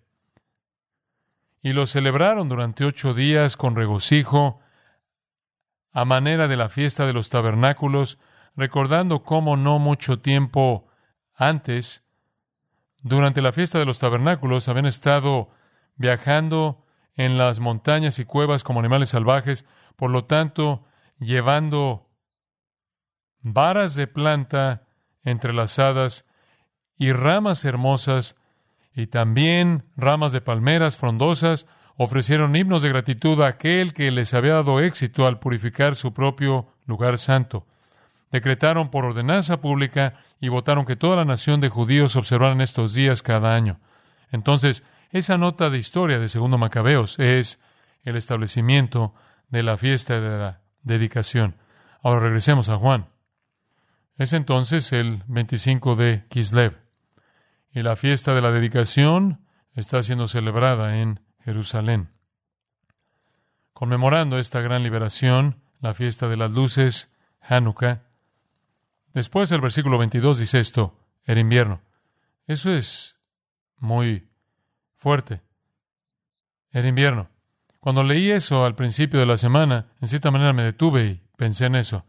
Y 1.61 1.73
lo 1.73 1.85
celebraron 1.85 2.47
durante 2.47 2.85
ocho 2.85 3.13
días 3.13 3.57
con 3.57 3.75
regocijo, 3.75 4.61
a 5.91 6.05
manera 6.05 6.47
de 6.47 6.55
la 6.55 6.69
fiesta 6.69 7.05
de 7.05 7.13
los 7.13 7.29
tabernáculos, 7.29 8.19
recordando 8.55 9.23
cómo 9.23 9.57
no 9.57 9.79
mucho 9.79 10.19
tiempo 10.19 10.88
antes, 11.39 12.03
durante 13.01 13.41
la 13.41 13.53
fiesta 13.53 13.79
de 13.79 13.85
los 13.85 13.99
tabernáculos, 13.99 14.67
habían 14.67 14.85
estado 14.85 15.49
viajando 15.95 16.85
en 17.15 17.37
las 17.37 17.59
montañas 17.59 18.19
y 18.19 18.25
cuevas 18.25 18.63
como 18.63 18.79
animales 18.79 19.09
salvajes, 19.09 19.65
por 19.95 20.11
lo 20.11 20.25
tanto, 20.25 20.85
llevando 21.17 22.09
varas 23.41 23.95
de 23.95 24.07
planta 24.07 24.87
entrelazadas 25.23 26.25
y 26.97 27.13
ramas 27.13 27.63
hermosas, 27.63 28.35
y 28.93 29.07
también 29.07 29.85
ramas 29.95 30.33
de 30.33 30.41
palmeras 30.41 30.97
frondosas, 30.97 31.67
ofrecieron 31.95 32.55
himnos 32.55 32.81
de 32.81 32.89
gratitud 32.89 33.41
a 33.41 33.47
aquel 33.47 33.93
que 33.93 34.11
les 34.11 34.33
había 34.33 34.55
dado 34.55 34.81
éxito 34.81 35.25
al 35.25 35.39
purificar 35.39 35.95
su 35.95 36.13
propio 36.13 36.67
lugar 36.85 37.17
santo 37.17 37.65
decretaron 38.31 38.89
por 38.89 39.05
ordenanza 39.05 39.61
pública 39.61 40.15
y 40.39 40.49
votaron 40.49 40.85
que 40.85 40.95
toda 40.95 41.17
la 41.17 41.25
nación 41.25 41.59
de 41.59 41.69
judíos 41.69 42.15
observaran 42.15 42.61
estos 42.61 42.93
días 42.93 43.21
cada 43.21 43.55
año. 43.55 43.79
Entonces, 44.31 44.83
esa 45.11 45.37
nota 45.37 45.69
de 45.69 45.77
historia 45.77 46.19
de 46.19 46.27
Segundo 46.27 46.57
Macabeos 46.57 47.17
es 47.19 47.59
el 48.03 48.15
establecimiento 48.15 49.13
de 49.49 49.63
la 49.63 49.77
fiesta 49.77 50.21
de 50.21 50.37
la 50.37 50.61
dedicación. 50.83 51.55
Ahora 52.01 52.21
regresemos 52.21 52.69
a 52.69 52.77
Juan. 52.77 53.09
Es 54.17 54.33
entonces 54.33 54.91
el 54.93 55.23
25 55.27 55.95
de 55.95 56.25
Kislev. 56.29 56.77
Y 57.71 57.81
la 57.81 57.95
fiesta 57.95 58.35
de 58.35 58.41
la 58.41 58.51
dedicación 58.51 59.45
está 59.73 60.03
siendo 60.03 60.27
celebrada 60.27 60.99
en 60.99 61.21
Jerusalén. 61.43 62.09
Conmemorando 63.73 64.37
esta 64.37 64.61
gran 64.61 64.83
liberación, 64.83 65.61
la 65.79 65.93
fiesta 65.93 66.27
de 66.27 66.37
las 66.37 66.51
luces, 66.51 67.11
Hanukkah, 67.41 68.08
Después 69.13 69.51
el 69.51 69.61
versículo 69.61 69.97
22 69.97 70.39
dice 70.39 70.59
esto, 70.59 70.97
era 71.25 71.39
invierno. 71.39 71.81
Eso 72.47 72.71
es 72.71 73.15
muy 73.77 74.29
fuerte. 74.97 75.41
Era 76.71 76.87
invierno. 76.87 77.29
Cuando 77.79 78.03
leí 78.03 78.29
eso 78.29 78.65
al 78.65 78.75
principio 78.75 79.19
de 79.19 79.25
la 79.25 79.37
semana, 79.37 79.87
en 80.01 80.07
cierta 80.07 80.31
manera 80.31 80.53
me 80.53 80.63
detuve 80.63 81.05
y 81.05 81.21
pensé 81.37 81.65
en 81.65 81.75
eso. 81.75 82.05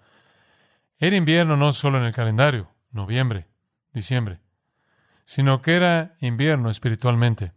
Era 0.99 1.17
invierno 1.17 1.57
no 1.57 1.73
solo 1.73 1.99
en 1.99 2.05
el 2.05 2.13
calendario, 2.13 2.71
noviembre, 2.91 3.49
diciembre, 3.93 4.41
sino 5.25 5.63
que 5.63 5.75
era 5.75 6.17
invierno 6.21 6.71
espiritualmente. 6.71 7.53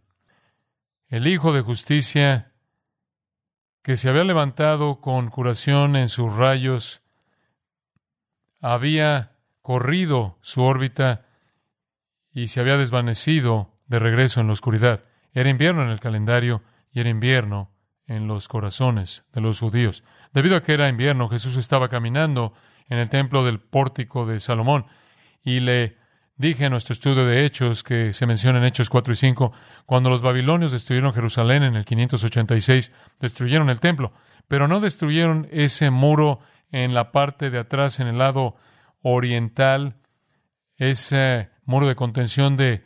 El 1.08 1.26
Hijo 1.26 1.52
de 1.52 1.60
Justicia, 1.60 2.52
que 3.82 3.96
se 3.96 4.08
había 4.08 4.24
levantado 4.24 5.00
con 5.00 5.28
curación 5.28 5.96
en 5.96 6.08
sus 6.08 6.34
rayos, 6.34 7.02
había 8.60 9.33
corrido 9.64 10.36
su 10.42 10.62
órbita 10.62 11.24
y 12.30 12.48
se 12.48 12.60
había 12.60 12.76
desvanecido 12.76 13.72
de 13.86 13.98
regreso 13.98 14.42
en 14.42 14.48
la 14.48 14.52
oscuridad. 14.52 15.04
Era 15.32 15.48
invierno 15.48 15.82
en 15.82 15.88
el 15.88 16.00
calendario 16.00 16.62
y 16.92 17.00
era 17.00 17.08
invierno 17.08 17.72
en 18.06 18.28
los 18.28 18.46
corazones 18.46 19.24
de 19.32 19.40
los 19.40 19.60
judíos. 19.60 20.04
Debido 20.34 20.56
a 20.56 20.62
que 20.62 20.74
era 20.74 20.90
invierno, 20.90 21.30
Jesús 21.30 21.56
estaba 21.56 21.88
caminando 21.88 22.52
en 22.90 22.98
el 22.98 23.08
templo 23.08 23.42
del 23.42 23.58
pórtico 23.58 24.26
de 24.26 24.38
Salomón 24.38 24.84
y 25.42 25.60
le 25.60 25.96
dije 26.36 26.66
en 26.66 26.72
nuestro 26.72 26.92
estudio 26.92 27.24
de 27.24 27.46
Hechos 27.46 27.82
que 27.82 28.12
se 28.12 28.26
menciona 28.26 28.58
en 28.58 28.64
Hechos 28.64 28.90
4 28.90 29.14
y 29.14 29.16
5, 29.16 29.50
cuando 29.86 30.10
los 30.10 30.20
babilonios 30.20 30.72
destruyeron 30.72 31.14
Jerusalén 31.14 31.62
en 31.62 31.74
el 31.74 31.86
586, 31.86 32.92
destruyeron 33.18 33.70
el 33.70 33.80
templo, 33.80 34.12
pero 34.46 34.68
no 34.68 34.80
destruyeron 34.80 35.48
ese 35.50 35.88
muro 35.88 36.40
en 36.70 36.92
la 36.92 37.12
parte 37.12 37.48
de 37.48 37.60
atrás, 37.60 37.98
en 37.98 38.08
el 38.08 38.18
lado 38.18 38.56
oriental, 39.04 40.00
ese 40.76 41.50
muro 41.64 41.86
de 41.86 41.94
contención 41.94 42.56
de 42.56 42.82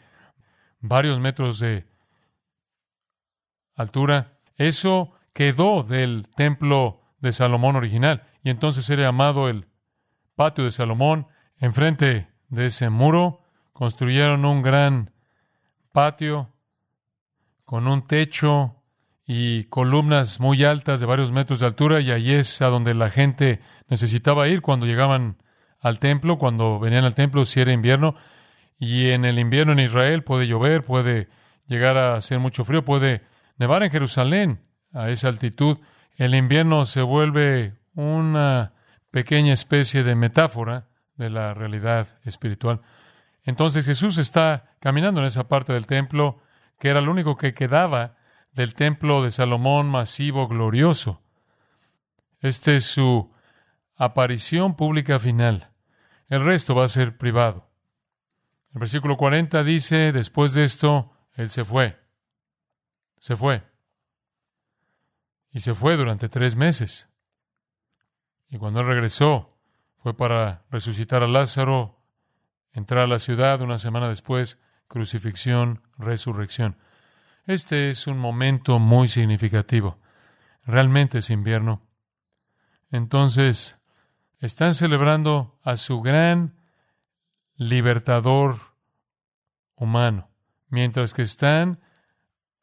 varios 0.80 1.18
metros 1.20 1.60
de 1.60 1.86
altura, 3.74 4.38
eso 4.56 5.12
quedó 5.32 5.84
del 5.84 6.28
templo 6.34 7.00
de 7.20 7.32
Salomón 7.32 7.76
original 7.76 8.24
y 8.42 8.50
entonces 8.50 8.90
era 8.90 9.04
llamado 9.04 9.48
el 9.48 9.68
patio 10.34 10.64
de 10.64 10.72
Salomón. 10.72 11.28
Enfrente 11.58 12.28
de 12.48 12.66
ese 12.66 12.90
muro 12.90 13.40
construyeron 13.72 14.44
un 14.44 14.62
gran 14.62 15.12
patio 15.92 16.52
con 17.64 17.86
un 17.86 18.06
techo 18.06 18.82
y 19.24 19.64
columnas 19.64 20.40
muy 20.40 20.64
altas 20.64 21.00
de 21.00 21.06
varios 21.06 21.30
metros 21.30 21.60
de 21.60 21.66
altura 21.66 22.00
y 22.00 22.10
allí 22.10 22.32
es 22.32 22.60
a 22.62 22.66
donde 22.66 22.94
la 22.94 23.10
gente 23.10 23.60
necesitaba 23.88 24.48
ir 24.48 24.62
cuando 24.62 24.86
llegaban 24.86 25.36
al 25.80 25.98
templo, 25.98 26.38
cuando 26.38 26.78
venían 26.78 27.04
al 27.04 27.14
templo 27.14 27.44
si 27.44 27.60
era 27.60 27.72
invierno, 27.72 28.14
y 28.78 29.10
en 29.10 29.24
el 29.24 29.38
invierno 29.38 29.72
en 29.72 29.80
Israel 29.80 30.22
puede 30.22 30.46
llover, 30.46 30.82
puede 30.82 31.28
llegar 31.66 31.96
a 31.96 32.14
hacer 32.14 32.38
mucho 32.38 32.64
frío, 32.64 32.84
puede 32.84 33.22
nevar 33.56 33.82
en 33.82 33.90
Jerusalén 33.90 34.60
a 34.92 35.10
esa 35.10 35.28
altitud. 35.28 35.78
El 36.16 36.34
invierno 36.34 36.84
se 36.84 37.02
vuelve 37.02 37.74
una 37.94 38.72
pequeña 39.10 39.52
especie 39.52 40.02
de 40.02 40.14
metáfora 40.14 40.86
de 41.16 41.30
la 41.30 41.54
realidad 41.54 42.18
espiritual. 42.24 42.80
Entonces 43.44 43.86
Jesús 43.86 44.18
está 44.18 44.76
caminando 44.80 45.20
en 45.20 45.26
esa 45.26 45.48
parte 45.48 45.72
del 45.72 45.86
templo 45.86 46.40
que 46.78 46.88
era 46.88 47.00
lo 47.00 47.10
único 47.10 47.36
que 47.36 47.54
quedaba 47.54 48.16
del 48.52 48.74
templo 48.74 49.22
de 49.22 49.30
Salomón 49.30 49.88
masivo, 49.88 50.46
glorioso. 50.48 51.22
Este 52.40 52.76
es 52.76 52.84
su 52.84 53.32
aparición 53.98 54.76
pública 54.76 55.18
final. 55.18 55.72
El 56.28 56.44
resto 56.44 56.74
va 56.74 56.84
a 56.84 56.88
ser 56.88 57.18
privado. 57.18 57.68
El 58.72 58.80
versículo 58.80 59.16
40 59.16 59.64
dice, 59.64 60.12
después 60.12 60.54
de 60.54 60.64
esto, 60.64 61.12
Él 61.34 61.50
se 61.50 61.64
fue. 61.64 61.98
Se 63.18 63.34
fue. 63.34 63.64
Y 65.50 65.60
se 65.60 65.74
fue 65.74 65.96
durante 65.96 66.28
tres 66.28 66.54
meses. 66.54 67.08
Y 68.48 68.56
cuando 68.58 68.80
Él 68.80 68.86
regresó, 68.86 69.58
fue 69.96 70.16
para 70.16 70.64
resucitar 70.70 71.22
a 71.22 71.26
Lázaro, 71.26 72.00
entrar 72.72 73.04
a 73.04 73.08
la 73.08 73.18
ciudad 73.18 73.60
una 73.62 73.78
semana 73.78 74.08
después, 74.08 74.60
crucifixión, 74.86 75.82
resurrección. 75.96 76.78
Este 77.46 77.88
es 77.88 78.06
un 78.06 78.18
momento 78.18 78.78
muy 78.78 79.08
significativo. 79.08 79.98
Realmente 80.64 81.18
es 81.18 81.30
invierno. 81.30 81.82
Entonces, 82.90 83.77
Están 84.40 84.74
celebrando 84.74 85.58
a 85.64 85.76
su 85.76 86.00
gran 86.00 86.56
libertador 87.56 88.56
humano, 89.74 90.30
mientras 90.68 91.12
que 91.12 91.22
están 91.22 91.80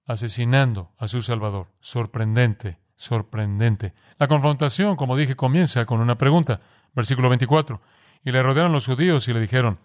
asesinando 0.05 0.93
a 0.97 1.07
su 1.07 1.21
Salvador. 1.21 1.67
Sorprendente, 1.81 2.79
sorprendente. 2.95 3.93
La 4.17 4.27
confrontación, 4.27 4.95
como 4.95 5.17
dije, 5.17 5.35
comienza 5.35 5.85
con 5.85 5.99
una 5.99 6.17
pregunta. 6.17 6.61
Versículo 6.93 7.27
24. 7.29 7.81
Y 8.23 8.31
le 8.31 8.41
rodearon 8.41 8.71
los 8.71 8.85
judíos 8.85 9.27
y 9.27 9.33
le 9.33 9.41
dijeron, 9.41 9.79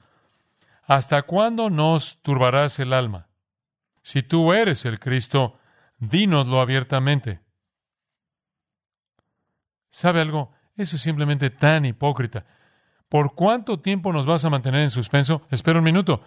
¿Hasta 0.84 1.22
cuándo 1.22 1.70
nos 1.70 2.22
turbarás 2.22 2.78
el 2.78 2.92
alma? 2.92 3.28
Si 4.02 4.22
tú 4.22 4.52
eres 4.52 4.84
el 4.84 4.98
Cristo, 4.98 5.58
dínoslo 5.98 6.60
abiertamente. 6.60 7.40
¿Sabe 9.90 10.20
algo? 10.20 10.52
Eso 10.80 10.96
es 10.96 11.02
simplemente 11.02 11.50
tan 11.50 11.84
hipócrita. 11.84 12.46
¿Por 13.10 13.34
cuánto 13.34 13.80
tiempo 13.80 14.14
nos 14.14 14.24
vas 14.24 14.46
a 14.46 14.50
mantener 14.50 14.80
en 14.80 14.88
suspenso? 14.88 15.42
Espera 15.50 15.78
un 15.78 15.84
minuto. 15.84 16.22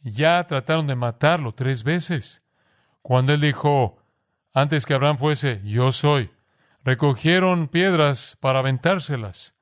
Ya 0.00 0.46
trataron 0.46 0.86
de 0.86 0.94
matarlo 0.94 1.52
tres 1.52 1.84
veces. 1.84 2.42
Cuando 3.02 3.34
él 3.34 3.42
dijo, 3.42 3.98
antes 4.54 4.86
que 4.86 4.94
Abraham 4.94 5.18
fuese, 5.18 5.60
yo 5.62 5.92
soy, 5.92 6.30
recogieron 6.82 7.68
piedras 7.68 8.38
para 8.40 8.60
aventárselas, 8.60 9.56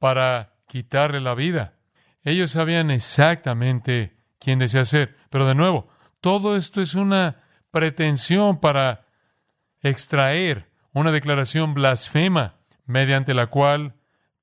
para 0.00 0.54
quitarle 0.66 1.20
la 1.20 1.36
vida. 1.36 1.74
Ellos 2.24 2.50
sabían 2.50 2.90
exactamente 2.90 4.16
quién 4.40 4.58
desea 4.58 4.84
ser. 4.84 5.16
Pero 5.30 5.46
de 5.46 5.54
nuevo, 5.54 5.86
todo 6.20 6.56
esto 6.56 6.80
es 6.80 6.96
una 6.96 7.44
pretensión 7.70 8.58
para 8.58 9.06
extraer 9.80 10.72
una 10.92 11.12
declaración 11.12 11.72
blasfema 11.74 12.57
mediante 12.88 13.34
la 13.34 13.46
cual 13.46 13.94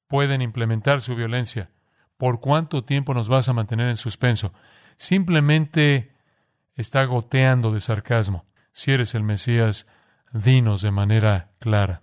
pueden 0.07 0.41
implementar 0.41 1.01
su 1.01 1.15
violencia. 1.15 1.71
¿Por 2.15 2.39
cuánto 2.39 2.85
tiempo 2.85 3.13
nos 3.13 3.27
vas 3.27 3.49
a 3.49 3.53
mantener 3.53 3.89
en 3.89 3.97
suspenso? 3.97 4.53
Simplemente 4.95 6.13
está 6.75 7.03
goteando 7.03 7.73
de 7.73 7.79
sarcasmo. 7.81 8.45
Si 8.71 8.91
eres 8.91 9.15
el 9.15 9.23
Mesías, 9.23 9.87
dinos 10.31 10.81
de 10.81 10.91
manera 10.91 11.51
clara. 11.59 12.01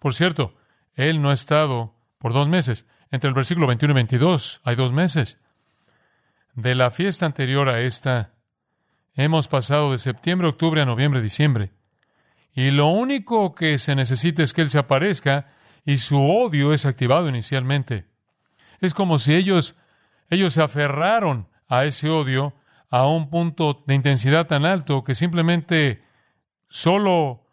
Por 0.00 0.14
cierto, 0.14 0.56
él 0.94 1.22
no 1.22 1.30
ha 1.30 1.34
estado 1.34 1.94
por 2.18 2.32
dos 2.32 2.48
meses. 2.48 2.86
Entre 3.10 3.28
el 3.28 3.34
versículo 3.34 3.68
21 3.68 3.92
y 3.92 3.94
22 3.94 4.60
hay 4.64 4.74
dos 4.74 4.92
meses. 4.92 5.38
De 6.54 6.74
la 6.74 6.90
fiesta 6.90 7.24
anterior 7.24 7.68
a 7.68 7.80
esta, 7.80 8.34
hemos 9.14 9.46
pasado 9.46 9.92
de 9.92 9.98
septiembre, 9.98 10.48
octubre 10.48 10.82
a 10.82 10.86
noviembre, 10.86 11.22
diciembre. 11.22 11.72
Y 12.54 12.70
lo 12.70 12.88
único 12.88 13.54
que 13.54 13.78
se 13.78 13.94
necesita 13.94 14.42
es 14.42 14.52
que 14.52 14.62
Él 14.62 14.70
se 14.70 14.78
aparezca 14.78 15.48
y 15.84 15.98
su 15.98 16.22
odio 16.22 16.72
es 16.72 16.86
activado 16.86 17.28
inicialmente. 17.28 18.06
Es 18.80 18.94
como 18.94 19.18
si 19.18 19.34
ellos, 19.34 19.74
ellos 20.30 20.52
se 20.52 20.62
aferraron 20.62 21.48
a 21.68 21.84
ese 21.84 22.08
odio 22.08 22.54
a 22.90 23.06
un 23.06 23.28
punto 23.28 23.82
de 23.86 23.94
intensidad 23.94 24.46
tan 24.46 24.64
alto 24.64 25.02
que 25.02 25.14
simplemente 25.14 26.04
solo 26.68 27.44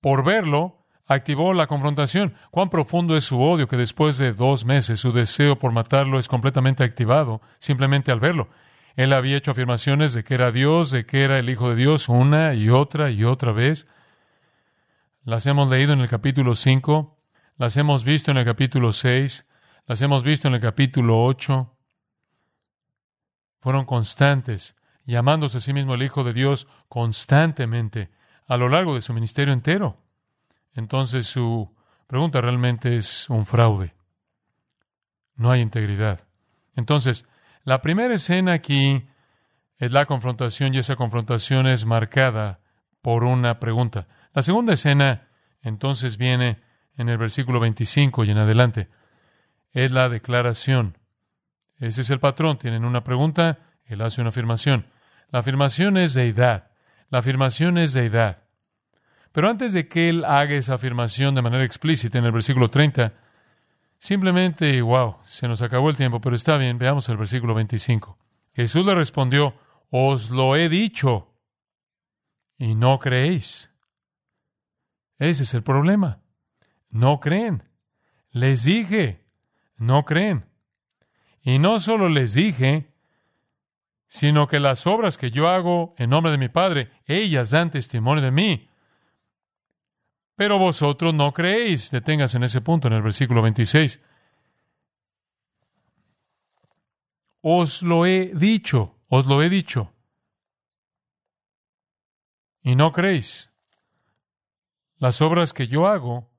por 0.00 0.24
verlo 0.24 0.84
activó 1.06 1.54
la 1.54 1.66
confrontación. 1.66 2.34
Cuán 2.50 2.68
profundo 2.68 3.16
es 3.16 3.24
su 3.24 3.40
odio 3.40 3.68
que 3.68 3.76
después 3.76 4.18
de 4.18 4.32
dos 4.32 4.64
meses 4.64 5.00
su 5.00 5.12
deseo 5.12 5.58
por 5.58 5.72
matarlo 5.72 6.18
es 6.18 6.28
completamente 6.28 6.84
activado 6.84 7.40
simplemente 7.58 8.12
al 8.12 8.20
verlo. 8.20 8.48
Él 8.96 9.12
había 9.12 9.36
hecho 9.36 9.52
afirmaciones 9.52 10.12
de 10.12 10.24
que 10.24 10.34
era 10.34 10.52
Dios, 10.52 10.90
de 10.90 11.06
que 11.06 11.22
era 11.24 11.38
el 11.38 11.48
Hijo 11.48 11.70
de 11.70 11.76
Dios 11.76 12.08
una 12.08 12.54
y 12.54 12.68
otra 12.68 13.10
y 13.10 13.24
otra 13.24 13.52
vez. 13.52 13.86
Las 15.24 15.46
hemos 15.46 15.70
leído 15.70 15.92
en 15.92 16.00
el 16.00 16.08
capítulo 16.08 16.56
5, 16.56 17.16
las 17.56 17.76
hemos 17.76 18.02
visto 18.02 18.32
en 18.32 18.38
el 18.38 18.44
capítulo 18.44 18.92
6, 18.92 19.46
las 19.86 20.02
hemos 20.02 20.24
visto 20.24 20.48
en 20.48 20.54
el 20.54 20.60
capítulo 20.60 21.24
8. 21.24 21.76
Fueron 23.60 23.84
constantes, 23.84 24.74
llamándose 25.04 25.58
a 25.58 25.60
sí 25.60 25.72
mismo 25.72 25.94
el 25.94 26.02
Hijo 26.02 26.24
de 26.24 26.32
Dios 26.32 26.66
constantemente 26.88 28.10
a 28.48 28.56
lo 28.56 28.68
largo 28.68 28.96
de 28.96 29.00
su 29.00 29.14
ministerio 29.14 29.54
entero. 29.54 29.96
Entonces 30.74 31.28
su 31.28 31.72
pregunta 32.08 32.40
realmente 32.40 32.96
es 32.96 33.30
un 33.30 33.46
fraude. 33.46 33.94
No 35.36 35.52
hay 35.52 35.60
integridad. 35.60 36.26
Entonces, 36.74 37.26
la 37.62 37.80
primera 37.80 38.12
escena 38.12 38.54
aquí 38.54 39.06
es 39.78 39.92
la 39.92 40.04
confrontación 40.06 40.74
y 40.74 40.78
esa 40.78 40.96
confrontación 40.96 41.68
es 41.68 41.86
marcada 41.86 42.58
por 43.02 43.22
una 43.22 43.60
pregunta. 43.60 44.08
La 44.32 44.42
segunda 44.42 44.72
escena 44.72 45.28
entonces 45.62 46.16
viene 46.16 46.60
en 46.96 47.08
el 47.08 47.18
versículo 47.18 47.60
25 47.60 48.24
y 48.24 48.30
en 48.30 48.38
adelante. 48.38 48.88
Es 49.72 49.90
la 49.90 50.08
declaración. 50.08 50.98
Ese 51.78 52.02
es 52.02 52.10
el 52.10 52.20
patrón. 52.20 52.58
Tienen 52.58 52.84
una 52.84 53.04
pregunta, 53.04 53.58
él 53.84 54.00
hace 54.02 54.20
una 54.20 54.30
afirmación. 54.30 54.86
La 55.30 55.40
afirmación 55.40 55.96
es 55.96 56.14
deidad. 56.14 56.70
La 57.10 57.18
afirmación 57.18 57.78
es 57.78 57.92
deidad. 57.92 58.42
Pero 59.32 59.48
antes 59.48 59.72
de 59.72 59.88
que 59.88 60.08
él 60.08 60.24
haga 60.24 60.54
esa 60.54 60.74
afirmación 60.74 61.34
de 61.34 61.42
manera 61.42 61.64
explícita 61.64 62.18
en 62.18 62.26
el 62.26 62.32
versículo 62.32 62.68
30, 62.68 63.14
simplemente, 63.98 64.80
wow, 64.82 65.16
se 65.24 65.48
nos 65.48 65.62
acabó 65.62 65.88
el 65.88 65.96
tiempo, 65.96 66.20
pero 66.20 66.36
está 66.36 66.58
bien, 66.58 66.78
veamos 66.78 67.08
el 67.08 67.16
versículo 67.16 67.54
25. 67.54 68.18
Jesús 68.54 68.84
le 68.84 68.94
respondió, 68.94 69.54
os 69.90 70.30
lo 70.30 70.54
he 70.56 70.68
dicho 70.68 71.34
y 72.58 72.74
no 72.74 72.98
creéis. 72.98 73.71
Ese 75.22 75.44
es 75.44 75.54
el 75.54 75.62
problema. 75.62 76.20
No 76.90 77.20
creen. 77.20 77.62
Les 78.32 78.64
dije, 78.64 79.24
no 79.76 80.04
creen. 80.04 80.46
Y 81.42 81.60
no 81.60 81.78
solo 81.78 82.08
les 82.08 82.34
dije, 82.34 82.92
sino 84.08 84.48
que 84.48 84.58
las 84.58 84.84
obras 84.84 85.18
que 85.18 85.30
yo 85.30 85.46
hago 85.46 85.94
en 85.96 86.10
nombre 86.10 86.32
de 86.32 86.38
mi 86.38 86.48
Padre, 86.48 86.90
ellas 87.06 87.50
dan 87.50 87.70
testimonio 87.70 88.20
de 88.20 88.32
mí. 88.32 88.68
Pero 90.34 90.58
vosotros 90.58 91.14
no 91.14 91.32
creéis. 91.32 91.92
Deténgase 91.92 92.38
en 92.38 92.42
ese 92.42 92.60
punto, 92.60 92.88
en 92.88 92.94
el 92.94 93.02
versículo 93.02 93.42
26. 93.42 94.00
Os 97.42 97.82
lo 97.82 98.06
he 98.06 98.32
dicho, 98.34 98.98
os 99.06 99.26
lo 99.26 99.40
he 99.40 99.48
dicho. 99.48 99.92
Y 102.64 102.74
no 102.74 102.90
creéis. 102.90 103.51
Las 105.02 105.20
obras 105.20 105.52
que 105.52 105.66
yo 105.66 105.88
hago 105.88 106.30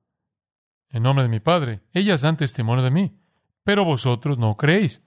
en 0.90 1.04
nombre 1.04 1.24
de 1.24 1.30
mi 1.30 1.42
Padre, 1.42 1.82
ellas 1.92 2.22
dan 2.22 2.38
testimonio 2.38 2.82
de 2.82 2.92
mí, 2.92 3.20
pero 3.66 3.84
vosotros 3.84 4.38
no 4.38 4.56
creéis. 4.56 5.02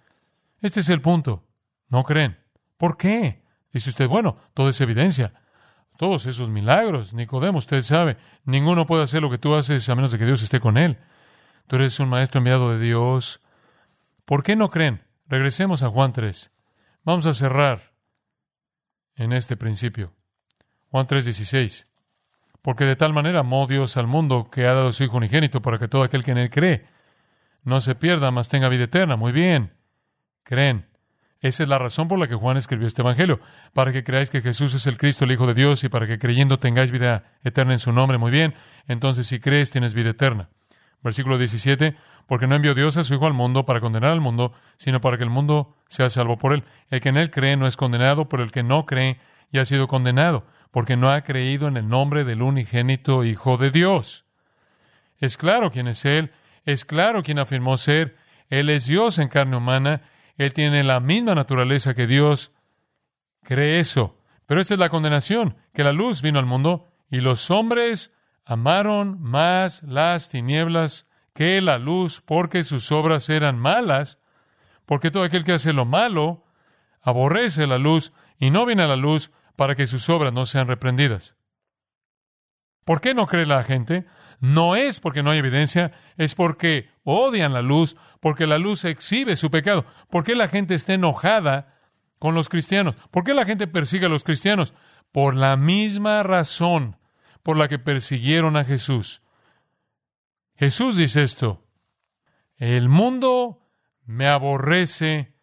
Este 0.60 0.80
es 0.80 0.90
el 0.90 1.00
punto. 1.00 1.48
No 1.88 2.04
creen. 2.04 2.36
¿Por 2.76 2.98
qué? 2.98 3.42
Dice 3.72 3.88
usted, 3.88 4.08
bueno, 4.08 4.36
todo 4.52 4.68
es 4.68 4.78
evidencia. 4.82 5.32
Todos 5.96 6.26
esos 6.26 6.50
milagros, 6.50 7.14
Nicodemo, 7.14 7.56
usted 7.56 7.82
sabe, 7.82 8.18
ninguno 8.44 8.84
puede 8.84 9.04
hacer 9.04 9.22
lo 9.22 9.30
que 9.30 9.38
tú 9.38 9.54
haces 9.54 9.88
a 9.88 9.94
menos 9.94 10.12
de 10.12 10.18
que 10.18 10.26
Dios 10.26 10.42
esté 10.42 10.60
con 10.60 10.76
él. 10.76 10.98
Tú 11.66 11.76
eres 11.76 11.98
un 11.98 12.10
maestro 12.10 12.40
enviado 12.40 12.72
de 12.72 12.78
Dios. 12.78 13.40
¿Por 14.26 14.42
qué 14.42 14.54
no 14.54 14.68
creen? 14.68 15.02
Regresemos 15.28 15.82
a 15.82 15.88
Juan 15.88 16.12
3. 16.12 16.50
Vamos 17.04 17.24
a 17.24 17.32
cerrar 17.32 17.94
en 19.14 19.32
este 19.32 19.56
principio. 19.56 20.12
Juan 20.90 21.06
3, 21.06 21.24
16. 21.24 21.95
Porque 22.66 22.84
de 22.84 22.96
tal 22.96 23.12
manera 23.12 23.38
amó 23.38 23.68
Dios 23.68 23.96
al 23.96 24.08
mundo 24.08 24.48
que 24.50 24.66
ha 24.66 24.74
dado 24.74 24.90
su 24.90 25.04
Hijo 25.04 25.18
unigénito 25.18 25.62
para 25.62 25.78
que 25.78 25.86
todo 25.86 26.02
aquel 26.02 26.24
que 26.24 26.32
en 26.32 26.38
él 26.38 26.50
cree 26.50 26.84
no 27.62 27.80
se 27.80 27.94
pierda, 27.94 28.32
mas 28.32 28.48
tenga 28.48 28.68
vida 28.68 28.82
eterna. 28.82 29.14
Muy 29.14 29.30
bien. 29.30 29.72
Creen. 30.42 30.84
Esa 31.40 31.62
es 31.62 31.68
la 31.68 31.78
razón 31.78 32.08
por 32.08 32.18
la 32.18 32.26
que 32.26 32.34
Juan 32.34 32.56
escribió 32.56 32.88
este 32.88 33.02
Evangelio, 33.02 33.38
para 33.72 33.92
que 33.92 34.02
creáis 34.02 34.30
que 34.30 34.42
Jesús 34.42 34.74
es 34.74 34.88
el 34.88 34.96
Cristo, 34.96 35.26
el 35.26 35.30
Hijo 35.30 35.46
de 35.46 35.54
Dios, 35.54 35.84
y 35.84 35.88
para 35.88 36.08
que 36.08 36.18
creyendo 36.18 36.58
tengáis 36.58 36.90
vida 36.90 37.22
eterna 37.44 37.72
en 37.72 37.78
su 37.78 37.92
nombre. 37.92 38.18
Muy 38.18 38.32
bien. 38.32 38.52
Entonces, 38.88 39.28
si 39.28 39.38
crees, 39.38 39.70
tienes 39.70 39.94
vida 39.94 40.10
eterna. 40.10 40.48
Versículo 41.04 41.38
17, 41.38 41.94
porque 42.26 42.48
no 42.48 42.56
envió 42.56 42.74
Dios 42.74 42.96
a 42.96 43.04
su 43.04 43.14
Hijo 43.14 43.28
al 43.28 43.32
mundo 43.32 43.64
para 43.64 43.78
condenar 43.78 44.10
al 44.10 44.20
mundo, 44.20 44.52
sino 44.76 45.00
para 45.00 45.18
que 45.18 45.22
el 45.22 45.30
mundo 45.30 45.76
sea 45.86 46.10
salvo 46.10 46.36
por 46.36 46.52
él. 46.52 46.64
El 46.90 47.00
que 47.00 47.10
en 47.10 47.16
él 47.16 47.30
cree 47.30 47.56
no 47.56 47.68
es 47.68 47.76
condenado, 47.76 48.28
pero 48.28 48.42
el 48.42 48.50
que 48.50 48.64
no 48.64 48.86
cree 48.86 49.20
ya 49.52 49.60
ha 49.60 49.64
sido 49.64 49.86
condenado, 49.86 50.44
porque 50.70 50.96
no 50.96 51.10
ha 51.10 51.22
creído 51.22 51.68
en 51.68 51.76
el 51.76 51.88
nombre 51.88 52.24
del 52.24 52.42
unigénito 52.42 53.24
Hijo 53.24 53.56
de 53.56 53.70
Dios. 53.70 54.24
Es 55.18 55.36
claro 55.36 55.70
quién 55.70 55.88
es 55.88 56.04
Él, 56.04 56.32
es 56.64 56.84
claro 56.84 57.22
quién 57.22 57.38
afirmó 57.38 57.76
ser, 57.76 58.16
Él 58.48 58.68
es 58.70 58.86
Dios 58.86 59.18
en 59.18 59.28
carne 59.28 59.56
humana, 59.56 60.02
Él 60.36 60.52
tiene 60.52 60.84
la 60.84 61.00
misma 61.00 61.34
naturaleza 61.34 61.94
que 61.94 62.06
Dios, 62.06 62.52
cree 63.42 63.80
eso. 63.80 64.18
Pero 64.46 64.60
esta 64.60 64.74
es 64.74 64.80
la 64.80 64.88
condenación, 64.88 65.56
que 65.72 65.84
la 65.84 65.92
luz 65.92 66.22
vino 66.22 66.38
al 66.38 66.46
mundo 66.46 66.88
y 67.10 67.20
los 67.20 67.50
hombres 67.50 68.12
amaron 68.44 69.20
más 69.20 69.82
las 69.82 70.28
tinieblas 70.30 71.06
que 71.34 71.60
la 71.60 71.78
luz 71.78 72.22
porque 72.24 72.64
sus 72.64 72.90
obras 72.92 73.28
eran 73.28 73.58
malas, 73.58 74.18
porque 74.86 75.10
todo 75.10 75.24
aquel 75.24 75.44
que 75.44 75.52
hace 75.52 75.72
lo 75.72 75.84
malo 75.84 76.44
aborrece 77.02 77.66
la 77.66 77.78
luz 77.78 78.12
y 78.38 78.50
no 78.50 78.64
viene 78.66 78.84
a 78.84 78.88
la 78.88 78.96
luz 78.96 79.32
para 79.56 79.74
que 79.74 79.86
sus 79.86 80.08
obras 80.08 80.32
no 80.32 80.46
sean 80.46 80.68
reprendidas. 80.68 81.36
¿Por 82.84 83.00
qué 83.00 83.14
no 83.14 83.26
cree 83.26 83.46
la 83.46 83.64
gente? 83.64 84.06
no 84.40 84.76
es 84.76 85.00
porque 85.00 85.22
no 85.22 85.30
hay 85.30 85.38
evidencia, 85.38 85.92
es 86.16 86.34
porque 86.34 86.90
odian 87.04 87.52
la 87.52 87.62
luz, 87.62 87.96
porque 88.20 88.46
la 88.46 88.58
luz 88.58 88.84
exhibe 88.84 89.36
su 89.36 89.50
pecado. 89.50 89.86
¿Por 90.10 90.24
qué 90.24 90.34
la 90.34 90.48
gente 90.48 90.74
está 90.74 90.94
enojada 90.94 91.74
con 92.18 92.34
los 92.34 92.48
cristianos? 92.48 92.96
¿Por 93.10 93.24
qué 93.24 93.34
la 93.34 93.44
gente 93.44 93.66
persigue 93.66 94.06
a 94.06 94.10
los 94.10 94.24
cristianos? 94.24 94.74
Por 95.12 95.34
la 95.34 95.56
misma 95.56 96.22
razón 96.22 96.98
por 97.42 97.56
la 97.56 97.68
que 97.68 97.78
persiguieron 97.78 98.56
a 98.56 98.64
Jesús. 98.64 99.22
Jesús 100.56 100.96
dice 100.96 101.22
esto, 101.22 101.64
el 102.56 102.88
mundo 102.88 103.68
me 104.04 104.26
aborrece 104.26 105.34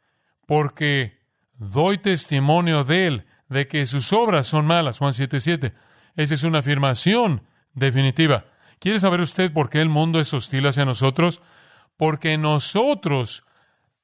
porque 0.45 1.19
doy 1.53 1.97
testimonio 1.99 2.83
de 2.83 3.07
él, 3.07 3.25
de 3.53 3.67
que 3.67 3.85
sus 3.85 4.11
obras 4.11 4.47
son 4.47 4.65
malas. 4.65 4.99
Juan 4.99 5.13
7:7. 5.13 5.73
Esa 6.15 6.33
es 6.33 6.43
una 6.43 6.59
afirmación 6.59 7.43
definitiva. 7.73 8.45
¿Quiere 8.79 8.99
saber 8.99 9.21
usted 9.21 9.53
por 9.53 9.69
qué 9.69 9.79
el 9.81 9.89
mundo 9.89 10.19
es 10.19 10.33
hostil 10.33 10.67
hacia 10.67 10.83
nosotros? 10.85 11.41
Porque 11.95 12.37
nosotros 12.37 13.45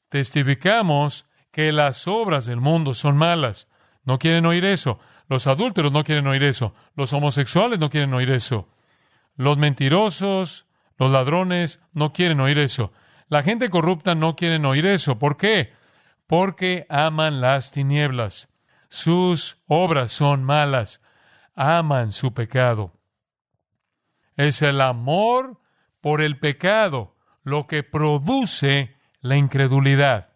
testificamos 0.07 1.25
que 1.51 1.71
las 1.71 2.07
obras 2.07 2.45
del 2.45 2.61
mundo 2.61 2.93
son 2.93 3.17
malas. 3.17 3.67
No 4.05 4.19
quieren 4.19 4.45
oír 4.45 4.63
eso. 4.65 4.99
Los 5.27 5.47
adúlteros 5.47 5.91
no 5.91 6.03
quieren 6.03 6.27
oír 6.27 6.43
eso. 6.43 6.73
Los 6.95 7.13
homosexuales 7.13 7.79
no 7.79 7.89
quieren 7.89 8.13
oír 8.13 8.31
eso. 8.31 8.69
Los 9.35 9.57
mentirosos, 9.57 10.65
los 10.97 11.11
ladrones 11.11 11.81
no 11.93 12.13
quieren 12.13 12.39
oír 12.39 12.57
eso. 12.57 12.91
La 13.27 13.43
gente 13.43 13.69
corrupta 13.69 14.15
no 14.15 14.35
quieren 14.35 14.65
oír 14.65 14.85
eso. 14.85 15.19
¿Por 15.19 15.37
qué? 15.37 15.73
Porque 16.25 16.85
aman 16.89 17.41
las 17.41 17.71
tinieblas. 17.71 18.49
Sus 18.89 19.61
obras 19.67 20.11
son 20.11 20.43
malas. 20.43 21.01
Aman 21.55 22.11
su 22.11 22.33
pecado. 22.33 22.93
Es 24.35 24.61
el 24.61 24.81
amor 24.81 25.59
por 26.01 26.21
el 26.21 26.39
pecado 26.39 27.15
lo 27.43 27.67
que 27.67 27.83
produce 27.83 28.95
la 29.21 29.35
incredulidad. 29.35 30.33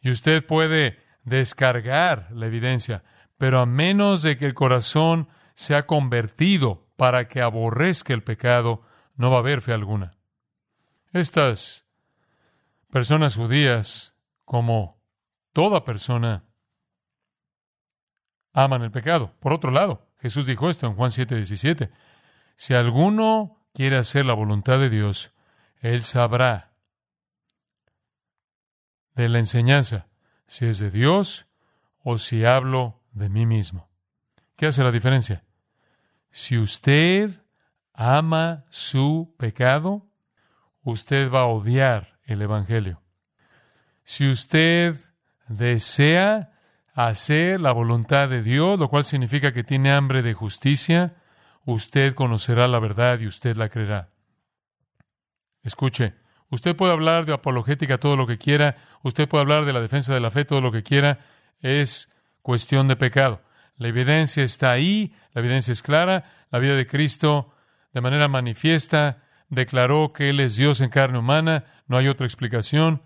Y 0.00 0.10
usted 0.10 0.44
puede 0.44 0.98
descargar 1.24 2.28
la 2.30 2.46
evidencia, 2.46 3.02
pero 3.38 3.60
a 3.60 3.66
menos 3.66 4.22
de 4.22 4.36
que 4.36 4.46
el 4.46 4.54
corazón 4.54 5.28
sea 5.54 5.86
convertido 5.86 6.86
para 6.96 7.28
que 7.28 7.42
aborrezca 7.42 8.12
el 8.12 8.22
pecado, 8.22 8.82
no 9.16 9.30
va 9.30 9.36
a 9.36 9.40
haber 9.40 9.62
fe 9.62 9.72
alguna. 9.72 10.16
Estas 11.12 11.86
personas 12.90 13.36
judías, 13.36 14.14
como 14.44 15.02
toda 15.52 15.84
persona, 15.84 16.44
aman 18.56 18.82
el 18.82 18.90
pecado. 18.90 19.34
Por 19.38 19.52
otro 19.52 19.70
lado, 19.70 20.08
Jesús 20.18 20.46
dijo 20.46 20.70
esto 20.70 20.86
en 20.86 20.94
Juan 20.94 21.10
7:17. 21.10 21.90
Si 22.56 22.72
alguno 22.72 23.60
quiere 23.74 23.98
hacer 23.98 24.24
la 24.24 24.32
voluntad 24.32 24.78
de 24.78 24.88
Dios, 24.88 25.32
él 25.80 26.02
sabrá 26.02 26.72
de 29.14 29.28
la 29.28 29.38
enseñanza 29.38 30.08
si 30.46 30.64
es 30.64 30.78
de 30.78 30.90
Dios 30.90 31.46
o 32.02 32.16
si 32.16 32.46
hablo 32.46 33.02
de 33.12 33.28
mí 33.28 33.44
mismo. 33.44 33.90
¿Qué 34.56 34.66
hace 34.66 34.82
la 34.82 34.90
diferencia? 34.90 35.44
Si 36.30 36.56
usted 36.56 37.42
ama 37.92 38.64
su 38.70 39.34
pecado, 39.38 40.08
usted 40.82 41.30
va 41.30 41.40
a 41.40 41.46
odiar 41.46 42.18
el 42.24 42.40
Evangelio. 42.40 43.02
Si 44.02 44.30
usted 44.30 44.96
desea 45.46 46.55
hacer 46.96 47.60
la 47.60 47.72
voluntad 47.72 48.30
de 48.30 48.42
Dios, 48.42 48.78
lo 48.78 48.88
cual 48.88 49.04
significa 49.04 49.52
que 49.52 49.62
tiene 49.62 49.92
hambre 49.92 50.22
de 50.22 50.32
justicia, 50.32 51.14
usted 51.66 52.14
conocerá 52.14 52.66
la 52.68 52.78
verdad 52.78 53.20
y 53.20 53.26
usted 53.26 53.54
la 53.56 53.68
creerá. 53.68 54.08
Escuche, 55.62 56.14
usted 56.48 56.74
puede 56.74 56.94
hablar 56.94 57.26
de 57.26 57.34
apologética 57.34 57.98
todo 57.98 58.16
lo 58.16 58.26
que 58.26 58.38
quiera, 58.38 58.76
usted 59.02 59.28
puede 59.28 59.42
hablar 59.42 59.66
de 59.66 59.74
la 59.74 59.82
defensa 59.82 60.14
de 60.14 60.20
la 60.20 60.30
fe 60.30 60.46
todo 60.46 60.62
lo 60.62 60.72
que 60.72 60.82
quiera, 60.82 61.18
es 61.60 62.08
cuestión 62.40 62.88
de 62.88 62.96
pecado. 62.96 63.42
La 63.76 63.88
evidencia 63.88 64.42
está 64.42 64.70
ahí, 64.70 65.14
la 65.34 65.42
evidencia 65.42 65.72
es 65.72 65.82
clara, 65.82 66.24
la 66.50 66.58
vida 66.58 66.76
de 66.76 66.86
Cristo 66.86 67.52
de 67.92 68.00
manera 68.00 68.26
manifiesta 68.28 69.22
declaró 69.50 70.14
que 70.14 70.30
Él 70.30 70.40
es 70.40 70.56
Dios 70.56 70.80
en 70.80 70.88
carne 70.88 71.18
humana, 71.18 71.64
no 71.88 71.98
hay 71.98 72.08
otra 72.08 72.26
explicación. 72.26 73.02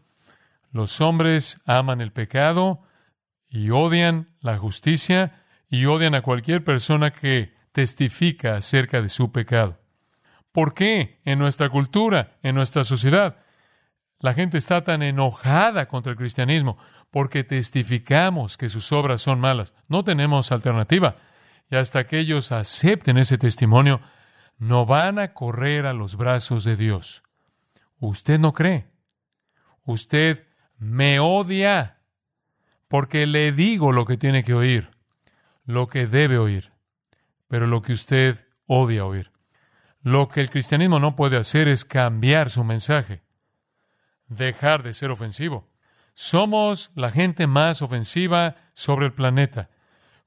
Los 0.70 1.00
hombres 1.00 1.61
aman 1.66 2.00
el 2.00 2.12
pecado 2.12 2.85
y 3.50 3.70
odian 3.70 4.30
la 4.40 4.56
justicia 4.56 5.42
y 5.68 5.84
odian 5.84 6.14
a 6.14 6.22
cualquier 6.22 6.64
persona 6.64 7.10
que 7.10 7.52
testifica 7.72 8.56
acerca 8.56 9.02
de 9.02 9.10
su 9.10 9.32
pecado. 9.32 9.78
¿Por 10.52 10.72
qué 10.72 11.20
en 11.24 11.38
nuestra 11.38 11.68
cultura, 11.68 12.38
en 12.42 12.54
nuestra 12.54 12.84
sociedad, 12.84 13.36
la 14.18 14.34
gente 14.34 14.58
está 14.58 14.84
tan 14.84 15.02
enojada 15.02 15.86
contra 15.86 16.12
el 16.12 16.18
cristianismo? 16.18 16.78
porque 17.10 17.44
testificamos 17.44 18.56
que 18.56 18.68
sus 18.68 18.92
obras 18.92 19.20
son 19.20 19.40
malas. 19.40 19.74
No 19.88 20.04
tenemos 20.04 20.52
alternativa. 20.52 21.16
Y 21.70 21.76
hasta 21.76 22.06
que 22.06 22.18
ellos 22.18 22.52
acepten 22.52 23.18
ese 23.18 23.38
testimonio, 23.38 24.00
no 24.58 24.86
van 24.86 25.18
a 25.18 25.32
correr 25.32 25.86
a 25.86 25.92
los 25.92 26.16
brazos 26.16 26.64
de 26.64 26.76
Dios. 26.76 27.22
Usted 27.98 28.38
no 28.38 28.52
cree. 28.52 28.90
Usted 29.84 30.46
me 30.78 31.20
odia 31.20 31.99
porque 32.90 33.24
le 33.29 33.53
digo 33.53 33.92
lo 33.92 34.05
que 34.05 34.16
tiene 34.16 34.42
que 34.42 34.53
oír, 34.53 34.90
lo 35.64 35.87
que 35.87 36.09
debe 36.09 36.38
oír, 36.38 36.72
pero 37.46 37.68
lo 37.68 37.83
que 37.83 37.92
usted 37.92 38.48
odia 38.66 39.05
oír. 39.05 39.31
Lo 40.03 40.29
que 40.29 40.40
el 40.40 40.50
cristianismo 40.50 40.98
no 40.98 41.14
puede 41.14 41.37
hacer 41.37 41.68
es 41.68 41.85
cambiar 41.85 42.50
su 42.50 42.64
mensaje, 42.64 43.22
dejar 44.26 44.83
de 44.83 44.92
ser 44.92 45.12
ofensivo. 45.12 45.70
Somos 46.14 46.90
la 46.96 47.12
gente 47.12 47.46
más 47.46 47.81
ofensiva 47.81 48.57
sobre 48.74 49.07
el 49.07 49.12
planeta, 49.12 49.70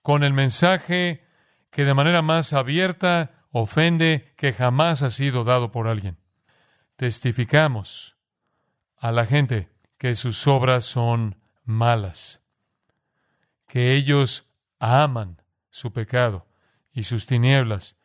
con 0.01 0.23
el 0.23 0.31
mensaje 0.31 1.25
que 1.69 1.83
de 1.83 1.93
manera 1.93 2.21
más 2.21 2.53
abierta 2.53 3.45
ofende 3.51 4.33
que 4.37 4.53
jamás 4.53 5.01
ha 5.01 5.09
sido 5.09 5.43
dado 5.43 5.69
por 5.69 5.89
alguien. 5.89 6.17
Testificamos 6.95 8.15
a 8.95 9.11
la 9.11 9.25
gente 9.25 9.69
que 9.97 10.15
sus 10.15 10.47
obras 10.47 10.85
son 10.85 11.35
malas, 11.65 12.42
que 13.73 13.95
ellos 13.95 14.47
aman 14.77 15.41
su 15.71 15.91
pecado 15.93 16.45
y 16.91 17.05
sus 17.05 17.25
tinieblas, 17.25 17.97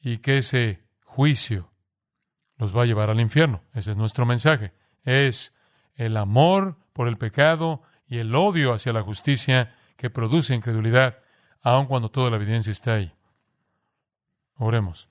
y 0.00 0.20
que 0.20 0.38
ese 0.38 0.88
juicio 1.04 1.70
los 2.56 2.74
va 2.74 2.84
a 2.84 2.86
llevar 2.86 3.10
al 3.10 3.20
infierno. 3.20 3.62
Ese 3.74 3.90
es 3.90 3.98
nuestro 3.98 4.24
mensaje. 4.24 4.72
Es 5.04 5.54
el 5.96 6.16
amor 6.16 6.78
por 6.94 7.08
el 7.08 7.18
pecado 7.18 7.82
y 8.06 8.20
el 8.20 8.34
odio 8.34 8.72
hacia 8.72 8.94
la 8.94 9.02
justicia 9.02 9.76
que 9.98 10.08
produce 10.08 10.54
incredulidad, 10.54 11.18
aun 11.60 11.84
cuando 11.84 12.10
toda 12.10 12.30
la 12.30 12.36
evidencia 12.36 12.72
está 12.72 12.94
ahí. 12.94 13.12
Oremos. 14.54 15.10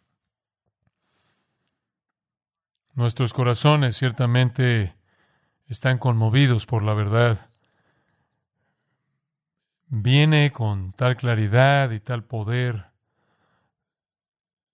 Nuestros 2.95 3.33
corazones 3.33 3.95
ciertamente 3.95 4.95
están 5.67 5.99
conmovidos 5.99 6.65
por 6.65 6.81
la 6.81 6.95
verdad. 6.95 7.51
Viene 9.97 10.51
con 10.51 10.91
tal 10.91 11.15
claridad 11.15 11.91
y 11.91 12.01
tal 12.01 12.25
poder, 12.25 12.87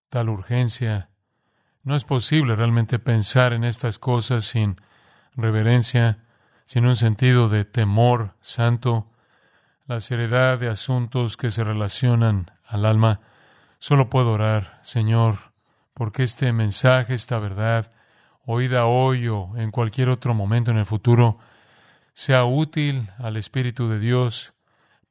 tal 0.10 0.30
urgencia. 0.30 1.12
No 1.84 1.96
es 1.96 2.06
posible 2.06 2.56
realmente 2.56 2.98
pensar 2.98 3.54
en 3.54 3.64
estas 3.64 4.00
cosas 4.00 4.46
sin 4.46 4.78
reverencia 5.36 6.26
sin 6.66 6.88
un 6.88 6.96
sentido 6.96 7.50
de 7.50 7.66
temor 7.66 8.34
santo, 8.42 9.12
la 9.86 10.00
seriedad 10.00 10.58
de 10.58 10.70
asuntos 10.70 11.38
que 11.38 11.52
se 11.52 11.64
relacionan 11.64 12.50
al 12.66 12.84
alma. 12.84 13.20
Solo 13.78 14.10
puedo 14.10 14.32
orar, 14.32 14.80
Señor, 14.82 15.54
porque 15.94 16.24
este 16.24 16.52
mensaje, 16.52 17.14
esta 17.14 17.38
verdad, 17.38 17.92
oída 18.44 18.88
hoy 18.88 19.28
o 19.28 19.56
en 19.56 19.70
cualquier 19.70 20.10
otro 20.10 20.34
momento 20.34 20.72
en 20.72 20.78
el 20.78 20.86
futuro, 20.88 21.38
sea 22.16 22.44
útil 22.44 23.12
al 23.20 23.38
Espíritu 23.38 23.88
de 23.88 24.00
Dios 24.00 24.56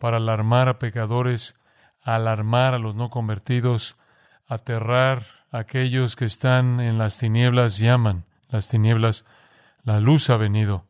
para 0.01 0.17
alarmar 0.17 0.69
a 0.69 0.79
pecadores, 0.79 1.55
alarmar 2.03 2.73
a 2.73 2.79
los 2.79 2.95
no 2.95 3.11
convertidos, 3.11 3.99
aterrar 4.49 5.27
a 5.53 5.59
aquellos 5.59 6.17
que 6.17 6.25
están 6.25 6.81
en 6.81 6.97
las 6.97 7.19
tinieblas, 7.19 7.77
llaman 7.77 8.25
las 8.49 8.67
tinieblas, 8.67 9.27
la 9.85 10.01
luz 10.01 10.31
ha 10.31 10.39
venido. 10.39 10.87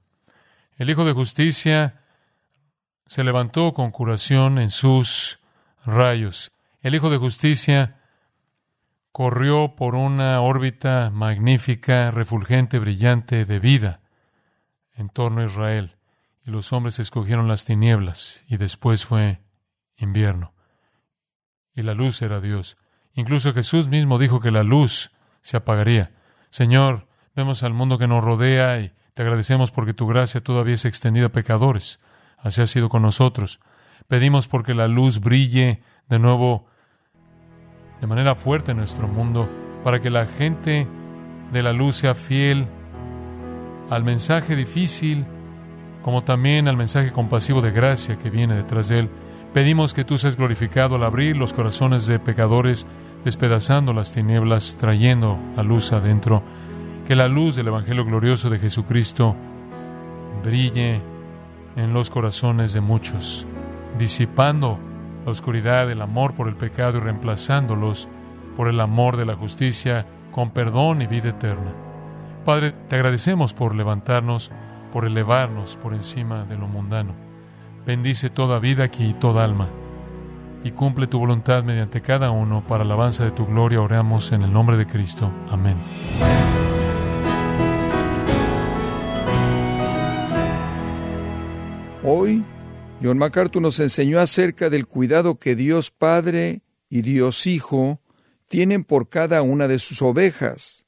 El 0.77 0.91
Hijo 0.91 1.05
de 1.05 1.13
Justicia 1.13 2.03
se 3.07 3.25
levantó 3.25 3.73
con 3.73 3.91
curación 3.91 4.61
en 4.61 4.71
sus 4.71 5.41
rayos. 5.85 6.53
El 6.81 6.95
Hijo 6.95 7.11
de 7.11 7.17
Justicia 7.17 7.99
corrió 9.11 9.75
por 9.75 9.97
una 9.97 10.41
órbita 10.41 11.11
magnífica, 11.11 12.13
refulgente, 12.13 12.79
brillante 12.79 13.45
de 13.45 13.59
vida 13.59 14.01
en 14.95 15.09
torno 15.09 15.41
a 15.41 15.47
Israel. 15.47 15.97
Y 16.45 16.51
los 16.51 16.73
hombres 16.73 16.99
escogieron 16.99 17.49
las 17.49 17.65
tinieblas 17.65 18.45
y 18.49 18.57
después 18.57 19.05
fue 19.05 19.41
invierno. 19.97 20.55
Y 21.75 21.83
la 21.83 21.95
luz 21.95 22.23
era 22.23 22.41
Dios. 22.41 22.77
Incluso 23.15 23.53
Jesús 23.53 23.89
mismo 23.89 24.19
dijo 24.19 24.41
que 24.41 24.51
la 24.51 24.63
luz 24.63 25.11
se 25.43 25.57
apagaría. 25.57 26.13
Señor, 26.51 27.07
vemos 27.35 27.63
al 27.63 27.75
mundo 27.75 27.99
que 27.99 28.07
nos 28.07 28.25
rodea 28.25 28.81
y 28.81 28.93
te 29.15 29.23
agradecemos 29.23 29.71
porque 29.71 29.95
tu 29.95 30.07
gracia 30.07 30.43
todavía 30.43 30.75
es 30.75 30.85
extendida 30.85 31.27
a 31.27 31.33
pecadores. 31.33 32.01
Así 32.39 32.63
ha 32.63 32.67
sido 32.67 32.89
con 32.89 33.03
nosotros. 33.03 33.61
Pedimos 34.09 34.49
porque 34.49 34.75
la 34.75 34.89
luz 34.89 35.21
brille 35.21 35.83
de 36.09 36.19
nuevo 36.19 36.67
de 38.01 38.07
manera 38.07 38.35
fuerte 38.35 38.71
en 38.71 38.79
nuestro 38.79 39.07
mundo, 39.09 39.49
para 39.85 40.01
que 40.01 40.11
la 40.11 40.25
gente 40.25 40.89
de 41.53 41.63
la 41.63 41.73
luz 41.73 41.97
sea 41.97 42.15
fiel 42.15 42.67
al 43.91 44.05
mensaje 44.05 44.57
difícil, 44.57 45.27
como 46.03 46.23
también 46.23 46.69
al 46.69 46.77
mensaje 46.77 47.13
compasivo 47.13 47.61
de 47.61 47.71
gracia 47.71 48.19
que 48.19 48.31
viene 48.31 48.55
detrás 48.55 48.89
de 48.89 49.01
él. 49.01 49.11
Pedimos 49.53 49.95
que 49.95 50.05
tú 50.05 50.17
seas 50.17 50.37
glorificado 50.37 50.97
al 50.97 51.05
abrir 51.05 51.37
los 51.37 51.53
corazones 51.53 52.07
de 52.07 52.19
pecadores, 52.19 52.87
despedazando 53.25 53.93
las 53.93 54.13
tinieblas, 54.13 54.77
trayendo 54.79 55.39
la 55.57 55.63
luz 55.63 55.93
adentro. 55.93 56.43
Que 57.07 57.17
la 57.17 57.29
luz 57.29 57.57
del 57.57 57.69
Evangelio 57.69 58.05
glorioso 58.05 58.49
de 58.49 58.59
Jesucristo 58.59 59.35
brille 60.43 61.01
en 61.77 61.93
los 61.93 62.11
corazones 62.11 62.73
de 62.73 62.81
muchos, 62.81 63.47
disipando 63.99 64.79
la 65.25 65.31
oscuridad 65.33 65.87
del 65.87 66.03
amor 66.03 66.35
por 66.35 66.49
el 66.49 66.57
pecado 66.57 66.99
y 66.99 67.01
reemplazándolos 67.01 68.09
por 68.57 68.69
el 68.69 68.81
amor 68.81 69.17
de 69.17 69.27
la 69.27 69.35
justicia 69.35 70.07
con 70.31 70.51
perdón 70.51 71.03
y 71.03 71.07
vida 71.07 71.31
eterna. 71.31 71.73
Padre, 72.45 72.73
te 72.89 72.97
agradecemos 72.97 73.53
por 73.55 73.75
levantarnos, 73.75 74.51
por 74.91 75.07
elevarnos 75.07 75.77
por 75.77 75.95
encima 75.95 76.45
de 76.45 76.57
lo 76.57 76.67
mundano. 76.69 77.15
Bendice 77.87 78.31
toda 78.31 78.59
vida 78.59 78.85
aquí 78.85 79.07
y 79.07 79.15
toda 79.15 79.45
alma. 79.45 79.69
Y 80.63 80.73
cumple 80.73 81.07
tu 81.07 81.19
voluntad 81.19 81.65
mediante 81.65 82.03
cada 82.03 82.31
uno 82.31 82.67
para 82.67 82.85
alabanza 82.85 83.25
de 83.25 83.31
tu 83.31 83.47
gloria. 83.47 83.81
Oramos 83.81 84.33
en 84.33 84.43
el 84.43 84.53
nombre 84.53 84.77
de 84.77 84.87
Cristo. 84.87 85.33
Amén. 85.51 85.77
Hoy, 92.03 92.45
John 93.03 93.19
MacArthur 93.19 93.63
nos 93.63 93.81
enseñó 93.81 94.21
acerca 94.21 94.71
del 94.71 94.87
cuidado 94.87 95.39
que 95.39 95.55
Dios 95.55 95.91
Padre 95.91 96.63
y 96.89 97.03
Dios 97.03 97.47
Hijo 97.47 98.01
tienen 98.49 98.85
por 98.85 99.09
cada 99.09 99.43
una 99.43 99.69
de 99.69 99.79
sus 99.79 100.03
ovejas. 100.03 100.87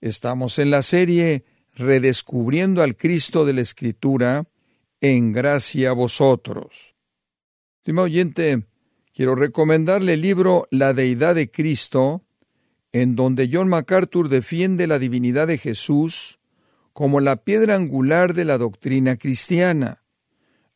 Estamos 0.00 0.58
en 0.58 0.70
la 0.70 0.82
serie 0.82 1.44
Redescubriendo 1.74 2.82
al 2.82 2.96
Cristo 2.96 3.44
de 3.44 3.54
la 3.54 3.60
Escritura, 3.62 4.44
en 5.02 5.32
gracia 5.32 5.90
a 5.90 5.92
vosotros. 5.94 6.94
Estimado 7.78 8.04
oyente, 8.04 8.62
quiero 9.12 9.34
recomendarle 9.34 10.14
el 10.14 10.20
libro 10.20 10.68
La 10.70 10.94
Deidad 10.94 11.34
de 11.34 11.50
Cristo, 11.50 12.22
en 12.92 13.16
donde 13.16 13.50
John 13.52 13.68
MacArthur 13.68 14.28
defiende 14.28 14.86
la 14.86 15.00
divinidad 15.00 15.48
de 15.48 15.58
Jesús 15.58 16.38
como 16.92 17.20
la 17.20 17.36
piedra 17.36 17.74
angular 17.74 18.32
de 18.34 18.44
la 18.44 18.58
doctrina 18.58 19.16
cristiana. 19.16 20.04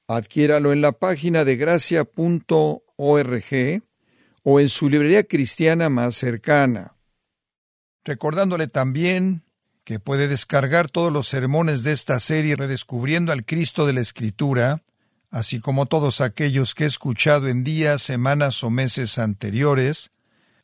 Adquiéralo 0.09 0.73
en 0.73 0.81
la 0.81 0.93
página 0.93 1.45
de 1.45 1.57
gracia.org 1.57 2.13
o 4.43 4.61
en 4.61 4.69
su 4.69 4.89
librería 4.89 5.23
cristiana 5.23 5.89
más 5.89 6.17
cercana. 6.17 6.97
Recordándole 8.05 8.67
también 8.67 9.46
que 9.87 10.01
puede 10.01 10.27
descargar 10.27 10.89
todos 10.89 11.13
los 11.13 11.29
sermones 11.29 11.85
de 11.85 11.93
esta 11.93 12.19
serie 12.19 12.57
redescubriendo 12.57 13.31
al 13.31 13.45
Cristo 13.45 13.87
de 13.87 13.93
la 13.93 14.01
Escritura, 14.01 14.83
así 15.31 15.61
como 15.61 15.87
todos 15.87 16.21
aquellos 16.21 16.75
que 16.75 16.83
he 16.83 16.87
escuchado 16.89 17.47
en 17.47 17.63
días, 17.63 18.03
semanas 18.03 18.65
o 18.65 18.71
meses 18.71 19.17
anteriores, 19.17 20.11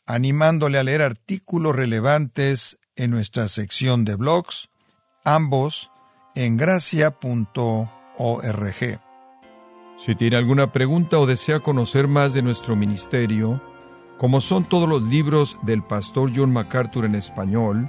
animándole 0.07 0.77
a 0.77 0.83
leer 0.83 1.03
artículos 1.03 1.77
relevantes 1.77 2.79
en 2.97 3.13
nuestra 3.13 3.49
sección 3.49 4.05
de 4.05 4.17
blogs, 4.17 4.71
ambos 5.25 5.93
en 6.35 6.57
gracia.org. 6.57 7.87
Si 10.05 10.15
tiene 10.17 10.37
alguna 10.37 10.73
pregunta 10.73 11.21
o 11.21 11.27
desea 11.27 11.61
conocer 11.61 12.09
más 12.09 12.35
de 12.35 12.43
nuestro 12.43 12.75
ministerio, 12.75 13.63
como 14.19 14.41
son 14.41 14.65
todos 14.65 14.89
los 14.89 15.01
libros 15.03 15.59
del 15.63 15.85
pastor 15.85 16.33
John 16.35 16.53
MacArthur 16.53 17.05
en 17.05 17.15
español, 17.15 17.89